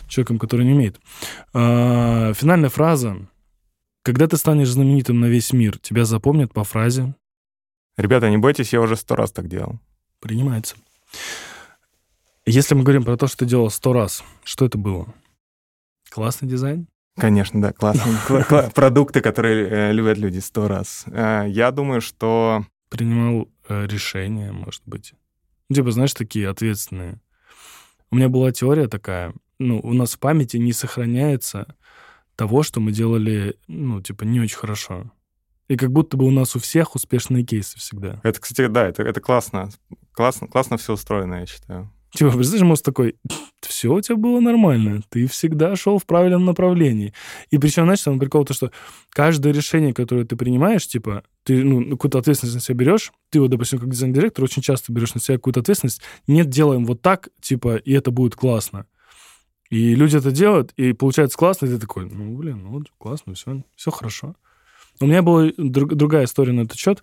[0.08, 0.98] человеком, который не умеет.
[1.52, 3.28] А, финальная фраза.
[4.02, 7.14] Когда ты станешь знаменитым на весь мир, тебя запомнят по фразе
[7.96, 9.78] Ребята, не бойтесь, я уже сто раз так делал.
[10.20, 10.76] Принимается.
[12.44, 15.14] Если мы говорим про то, что ты делал сто раз, что это было?
[16.14, 16.86] Классный дизайн?
[17.16, 21.06] Конечно, да, классные продукты, которые э, любят люди сто раз.
[21.08, 22.64] Э, я думаю, что...
[22.88, 25.14] Принимал э, решения, может быть.
[25.68, 27.20] Ну, типа, знаешь, такие ответственные.
[28.12, 31.74] У меня была теория такая, ну, у нас в памяти не сохраняется
[32.36, 35.10] того, что мы делали, ну, типа, не очень хорошо.
[35.66, 38.20] И как будто бы у нас у всех успешные кейсы всегда.
[38.22, 39.68] Это, кстати, да, это, это классно.
[40.12, 41.90] Классно, классно все устроено, я считаю.
[42.14, 43.16] Типа, представляешь, мозг такой,
[43.60, 47.12] все у тебя было нормально, ты всегда шел в правильном направлении.
[47.50, 48.70] И причем, знаешь, там прикол то, что
[49.08, 53.50] каждое решение, которое ты принимаешь, типа, ты ну, какую-то ответственность на себя берешь, ты вот,
[53.50, 57.76] допустим, как дизайн-директор очень часто берешь на себя какую-то ответственность, нет, делаем вот так, типа,
[57.76, 58.86] и это будет классно.
[59.70, 63.64] И люди это делают, и получается классно, и ты такой, ну, блин, ну, классно, все,
[63.74, 64.36] все хорошо.
[65.00, 67.02] У меня была друг, другая история на этот счет.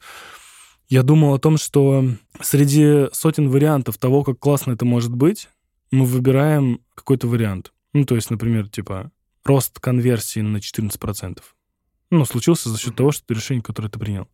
[0.92, 2.04] Я думал о том, что
[2.42, 5.48] среди сотен вариантов того, как классно это может быть,
[5.90, 7.72] мы выбираем какой-то вариант.
[7.94, 9.10] Ну, то есть, например, типа
[9.46, 11.42] рост конверсии на 14%.
[12.10, 14.28] Ну, случился за счет того, что это решение, которое ты принял.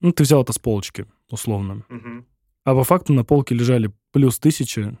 [0.00, 1.82] Ну, ты взял это с полочки, условно.
[1.88, 2.26] Угу.
[2.64, 4.98] А по факту на полке лежали плюс 1000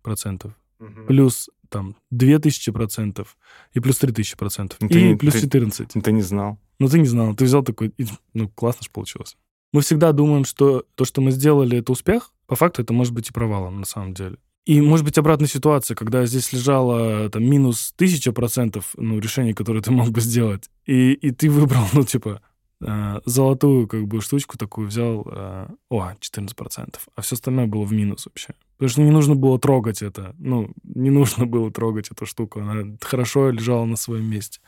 [0.00, 1.06] процентов, угу.
[1.08, 3.36] плюс там 2000 процентов
[3.72, 4.78] и плюс 3000 процентов.
[4.80, 5.88] Ну, и плюс 14.
[5.88, 6.60] Ты, ты не знал.
[6.78, 7.34] Ну, ты не знал.
[7.34, 7.92] Ты взял такой,
[8.32, 9.36] ну, классно же получилось.
[9.74, 12.30] Мы всегда думаем, что то, что мы сделали, это успех.
[12.46, 14.36] По факту это может быть и провалом на самом деле.
[14.66, 19.82] И может быть обратная ситуация, когда здесь лежало там минус тысяча процентов ну, решений, которые
[19.82, 22.40] ты мог бы сделать, и, и ты выбрал, ну, типа,
[22.86, 27.92] э, золотую как бы штучку такую взял, э, о, 14%, а все остальное было в
[27.92, 28.54] минус вообще.
[28.76, 32.96] Потому что не нужно было трогать это, ну, не нужно было трогать эту штуку, она
[33.00, 34.60] хорошо лежала на своем месте.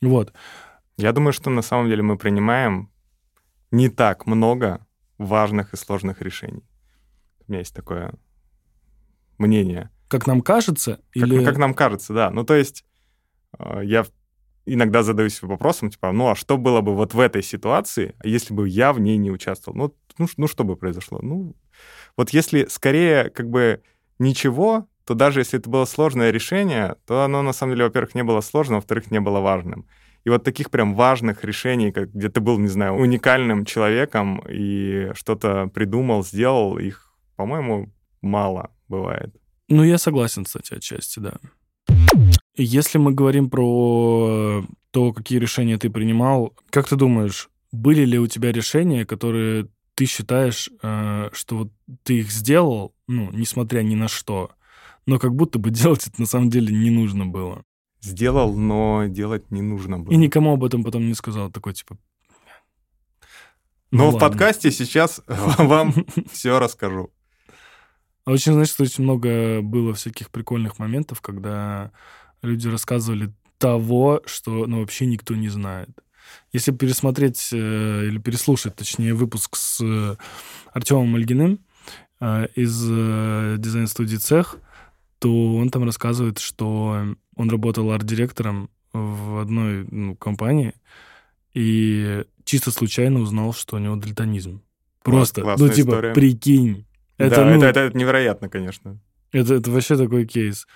[0.00, 0.32] Вот.
[0.98, 2.90] Я думаю, что на самом деле мы принимаем
[3.70, 4.86] не так много
[5.18, 6.64] важных и сложных решений.
[7.46, 8.14] У меня есть такое
[9.38, 9.90] мнение.
[10.08, 11.00] Как нам кажется?
[11.12, 11.44] Как, или...
[11.44, 12.30] как нам кажется, да.
[12.30, 12.84] Ну, то есть
[13.58, 14.04] э, я
[14.66, 18.68] иногда задаюсь вопросом, типа, ну, а что было бы вот в этой ситуации, если бы
[18.68, 19.76] я в ней не участвовал?
[19.76, 21.20] Ну, ну, ну что бы произошло?
[21.22, 21.56] Ну,
[22.16, 23.82] вот если скорее как бы
[24.18, 28.22] ничего, то даже если это было сложное решение, то оно на самом деле, во-первых, не
[28.22, 29.86] было сложным, во-вторых, не было важным.
[30.24, 35.10] И вот таких прям важных решений, как, где ты был, не знаю, уникальным человеком и
[35.14, 39.34] что-то придумал, сделал, их, по-моему, мало бывает.
[39.68, 41.34] Ну, я согласен, кстати, отчасти, да.
[42.56, 48.26] Если мы говорим про то, какие решения ты принимал, как ты думаешь, были ли у
[48.26, 54.08] тебя решения, которые ты считаешь, э, что вот ты их сделал, ну, несмотря ни на
[54.08, 54.50] что,
[55.06, 57.64] но как будто бы делать это на самом деле не нужно было?
[58.00, 60.12] Сделал, но делать не нужно было.
[60.12, 61.98] И никому об этом потом не сказал, такой типа...
[63.90, 65.92] Но ну, в подкасте сейчас вам
[66.32, 67.10] все расскажу.
[68.24, 71.90] А очень, значит, очень много было всяких прикольных моментов, когда
[72.42, 75.90] люди рассказывали того, что ну, вообще никто не знает.
[76.52, 77.56] Если пересмотреть э,
[78.06, 80.16] или переслушать, точнее, выпуск с э,
[80.72, 81.60] Артемом Мальгиным
[82.20, 84.58] э, из э, дизайн-студии «Цех»,
[85.20, 90.74] то он там рассказывает, что он работал арт-директором в одной ну, компании
[91.54, 94.62] и чисто случайно узнал, что у него дальтонизм.
[95.02, 96.12] Просто, ну, типа, история.
[96.14, 96.86] прикинь.
[97.16, 98.98] Это, да, ну, это, это невероятно, конечно.
[99.30, 100.66] Это, это вообще такой кейс.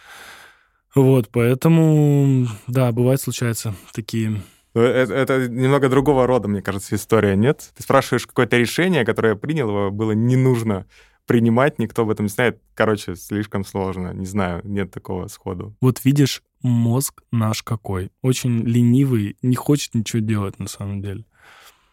[0.95, 4.40] Вот, поэтому, да, бывает, случаются такие
[4.74, 7.70] это, это немного другого рода, мне кажется, история, нет?
[7.76, 10.86] Ты спрашиваешь какое-то решение, которое я принял, его было не нужно
[11.26, 12.60] принимать, никто об этом не знает.
[12.74, 15.74] Короче, слишком сложно, не знаю, нет такого сходу.
[15.80, 18.10] Вот видишь, мозг наш какой.
[18.22, 21.24] Очень ленивый, не хочет ничего делать на самом деле.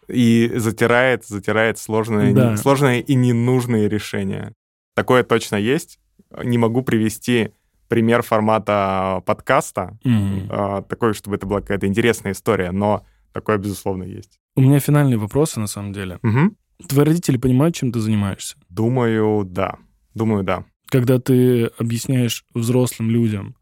[0.07, 2.51] И затирает, затирает сложные, да.
[2.51, 4.53] не, сложные и ненужные решения.
[4.95, 5.99] Такое точно есть.
[6.43, 7.51] Не могу привести
[7.87, 10.87] пример формата подкаста, mm-hmm.
[10.87, 14.39] такой, чтобы это была какая-то интересная история, но такое, безусловно, есть.
[14.55, 16.19] У меня финальные вопросы, на самом деле.
[16.23, 16.55] Угу.
[16.87, 18.57] Твои родители понимают, чем ты занимаешься?
[18.69, 19.77] Думаю, да.
[20.13, 20.65] Думаю, да.
[20.89, 23.55] Когда ты объясняешь взрослым людям,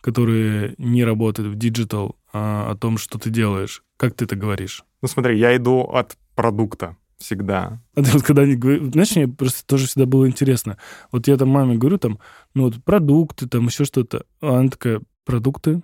[0.00, 4.84] которые не работают в digital, о том, что ты делаешь, как ты это говоришь?
[5.00, 7.80] Ну смотри, я иду от продукта всегда.
[7.94, 8.92] А ты вот когда-нибудь говоришь...
[8.92, 10.76] Знаешь, мне просто тоже всегда было интересно.
[11.10, 12.18] Вот я там маме говорю, там,
[12.54, 14.24] ну вот продукты, там еще что-то.
[14.40, 15.82] А она такая, продукты?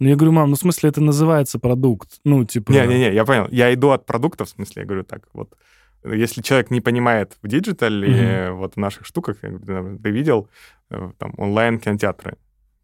[0.00, 2.18] Ну, я говорю, мам, ну, в смысле, это называется продукт.
[2.24, 2.72] Ну, типа...
[2.72, 3.46] Не-не-не, я понял.
[3.50, 5.56] Я иду от продукта, в смысле, я говорю так, вот.
[6.04, 8.52] Если человек не понимает в digital е, mm-hmm.
[8.52, 10.48] вот в наших штуках, ты видел
[10.90, 12.36] э, там онлайн-кинотеатры.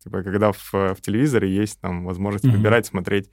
[0.03, 2.57] Типа, когда в, в телевизоре есть там возможность mm-hmm.
[2.57, 3.31] выбирать, смотреть.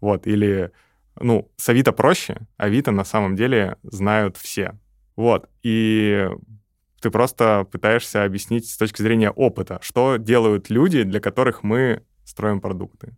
[0.00, 0.70] Вот, или
[1.18, 4.78] ну, с Авито проще, Авито на самом деле знают все.
[5.16, 6.28] Вот, и
[7.00, 12.60] ты просто пытаешься объяснить с точки зрения опыта, что делают люди, для которых мы строим
[12.60, 13.16] продукты.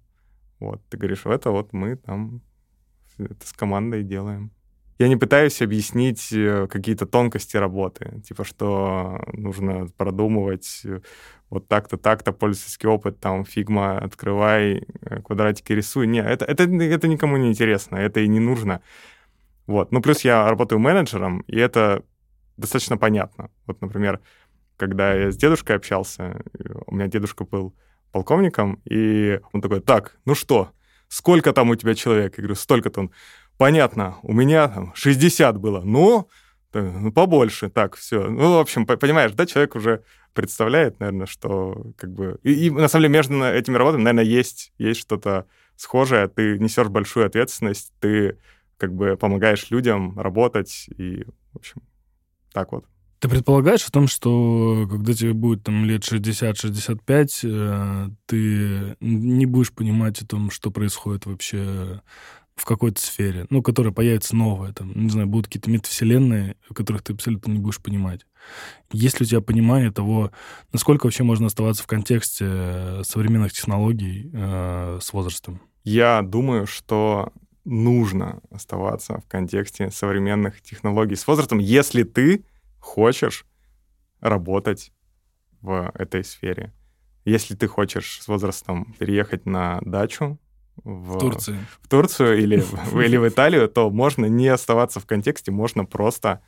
[0.61, 2.43] Вот, ты говоришь, это вот мы там
[3.19, 4.53] это с командой делаем.
[5.03, 11.01] Я не пытаюсь объяснить э, какие-то тонкости работы, типа что нужно продумывать э,
[11.51, 16.07] вот так-то, так-то, пользовательский опыт, там, Figma, открывай, э, квадратики рисуй.
[16.07, 18.81] Не, это, это, это никому не интересно, это и не нужно.
[19.67, 19.91] Вот.
[19.91, 22.05] Ну, плюс я работаю менеджером, и это
[22.57, 23.51] достаточно понятно.
[23.67, 24.21] Вот, например,
[24.77, 26.45] когда я с дедушкой общался,
[26.87, 27.75] у меня дедушка был
[28.13, 30.71] полковником, и он такой, так, ну что,
[31.09, 32.39] сколько там у тебя человек?
[32.39, 33.11] Я говорю, столько-то он.
[33.59, 36.29] Понятно, у меня там 60 было, ну,
[36.73, 38.29] ну, побольше, так, все.
[38.29, 42.39] Ну, в общем, понимаешь, да, человек уже представляет, наверное, что как бы...
[42.43, 45.47] И, и на самом деле между этими работами, наверное, есть, есть что-то
[45.77, 46.29] схожее.
[46.29, 48.39] Ты несешь большую ответственность, ты
[48.79, 51.83] как бы помогаешь людям работать и, в общем,
[52.53, 52.87] так вот.
[53.21, 59.73] Ты предполагаешь о том, что когда тебе будет там лет 60-65, э, ты не будешь
[59.73, 62.03] понимать о том, что происходит вообще
[62.55, 67.13] в какой-то сфере, ну, которая появится новая, там, не знаю, будут какие-то метавселенные, которых ты
[67.13, 68.27] абсолютно не будешь понимать.
[68.93, 70.33] Есть ли у тебя понимание того,
[70.73, 75.61] насколько вообще можно оставаться в контексте э, современных технологий э, с возрастом?
[75.85, 77.33] Я думаю, что
[77.65, 82.45] нужно оставаться в контексте современных технологий с возрастом, если ты
[82.79, 83.47] хочешь
[84.21, 84.93] работать
[85.61, 86.73] в этой сфере.
[87.25, 90.39] Если ты хочешь с возрастом переехать на дачу,
[90.85, 95.07] в, в Турцию, в Турцию или, в, или в Италию, то можно не оставаться в
[95.07, 96.41] контексте, можно просто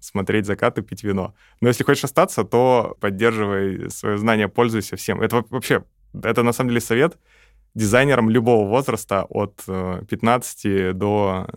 [0.00, 1.34] смотреть закаты, пить вино.
[1.60, 5.20] Но если хочешь остаться, то поддерживай свое знание, пользуйся всем.
[5.20, 5.84] Это вообще,
[6.22, 7.18] это на самом деле совет
[7.74, 11.48] дизайнерам любого возраста от 15 э, до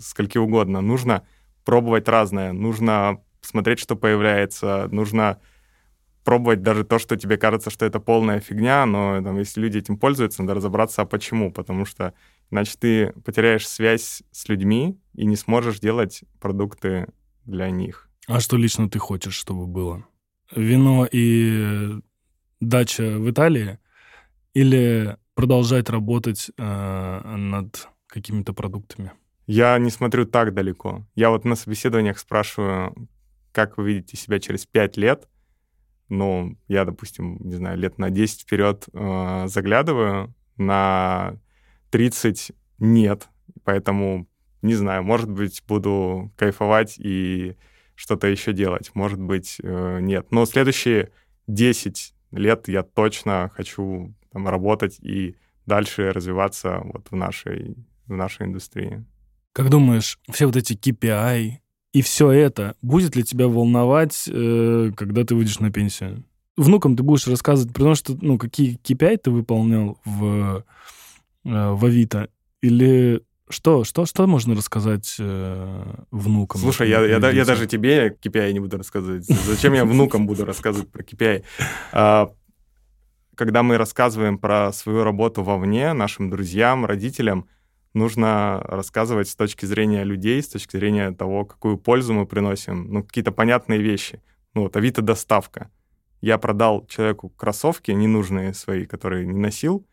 [0.00, 0.80] скольки угодно.
[0.80, 1.24] Нужно
[1.64, 5.40] пробовать разное, нужно смотреть, что появляется, нужно
[6.28, 9.96] пробовать даже то, что тебе кажется, что это полная фигня, но там, если люди этим
[9.96, 12.12] пользуются, надо разобраться, а почему, потому что
[12.50, 17.06] иначе ты потеряешь связь с людьми и не сможешь делать продукты
[17.46, 18.10] для них.
[18.26, 20.04] А что лично ты хочешь, чтобы было?
[20.54, 21.98] Вино и
[22.60, 23.78] дача в Италии
[24.52, 29.12] или продолжать работать э, над какими-то продуктами?
[29.46, 31.06] Я не смотрю так далеко.
[31.14, 33.08] Я вот на собеседованиях спрашиваю,
[33.52, 35.26] как вы видите себя через пять лет.
[36.08, 41.38] Ну, я, допустим, не знаю, лет на 10 вперед э, заглядываю, на
[41.90, 43.28] 30 нет.
[43.64, 44.26] Поэтому,
[44.62, 47.56] не знаю, может быть, буду кайфовать и
[47.94, 48.90] что-то еще делать.
[48.94, 50.30] Может быть, э, нет.
[50.30, 51.10] Но следующие
[51.46, 55.36] 10 лет я точно хочу там, работать и
[55.66, 59.04] дальше развиваться вот в нашей, в нашей индустрии.
[59.52, 61.58] Как думаешь, все вот эти KPI
[61.92, 66.24] и все это будет ли тебя волновать, э, когда ты выйдешь на пенсию?
[66.56, 70.64] Внукам ты будешь рассказывать про то, что, ну, какие KPI ты выполнял в,
[71.44, 72.28] э, в Авито?
[72.60, 76.60] Или что, что, что можно рассказать э, внукам?
[76.60, 79.24] Слушай, я, я, я даже тебе KPI не буду рассказывать.
[79.24, 81.44] Зачем я внукам буду рассказывать про KPI?
[81.92, 82.30] А,
[83.34, 87.46] когда мы рассказываем про свою работу вовне, нашим друзьям, родителям,
[87.98, 93.02] нужно рассказывать с точки зрения людей, с точки зрения того, какую пользу мы приносим, ну,
[93.02, 94.22] какие-то понятные вещи.
[94.54, 95.70] Ну, вот Авито доставка.
[96.20, 99.86] Я продал человеку кроссовки, ненужные свои, которые не носил,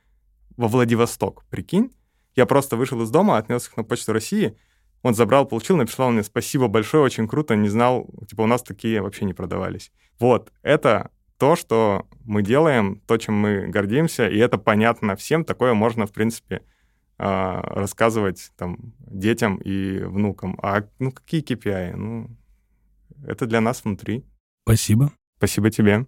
[0.58, 1.92] во Владивосток, прикинь.
[2.36, 4.58] Я просто вышел из дома, отнес их на почту России,
[5.04, 9.02] он забрал, получил, написал мне спасибо большое, очень круто, не знал, типа у нас такие
[9.02, 9.92] вообще не продавались.
[10.20, 15.74] Вот, это то, что мы делаем, то, чем мы гордимся, и это понятно всем, такое
[15.76, 16.64] можно, в принципе,
[17.18, 20.58] а, рассказывать там детям и внукам.
[20.62, 21.96] А ну какие KPI?
[21.96, 22.30] Ну,
[23.26, 24.26] это для нас внутри.
[24.64, 25.12] Спасибо.
[25.38, 26.08] Спасибо тебе.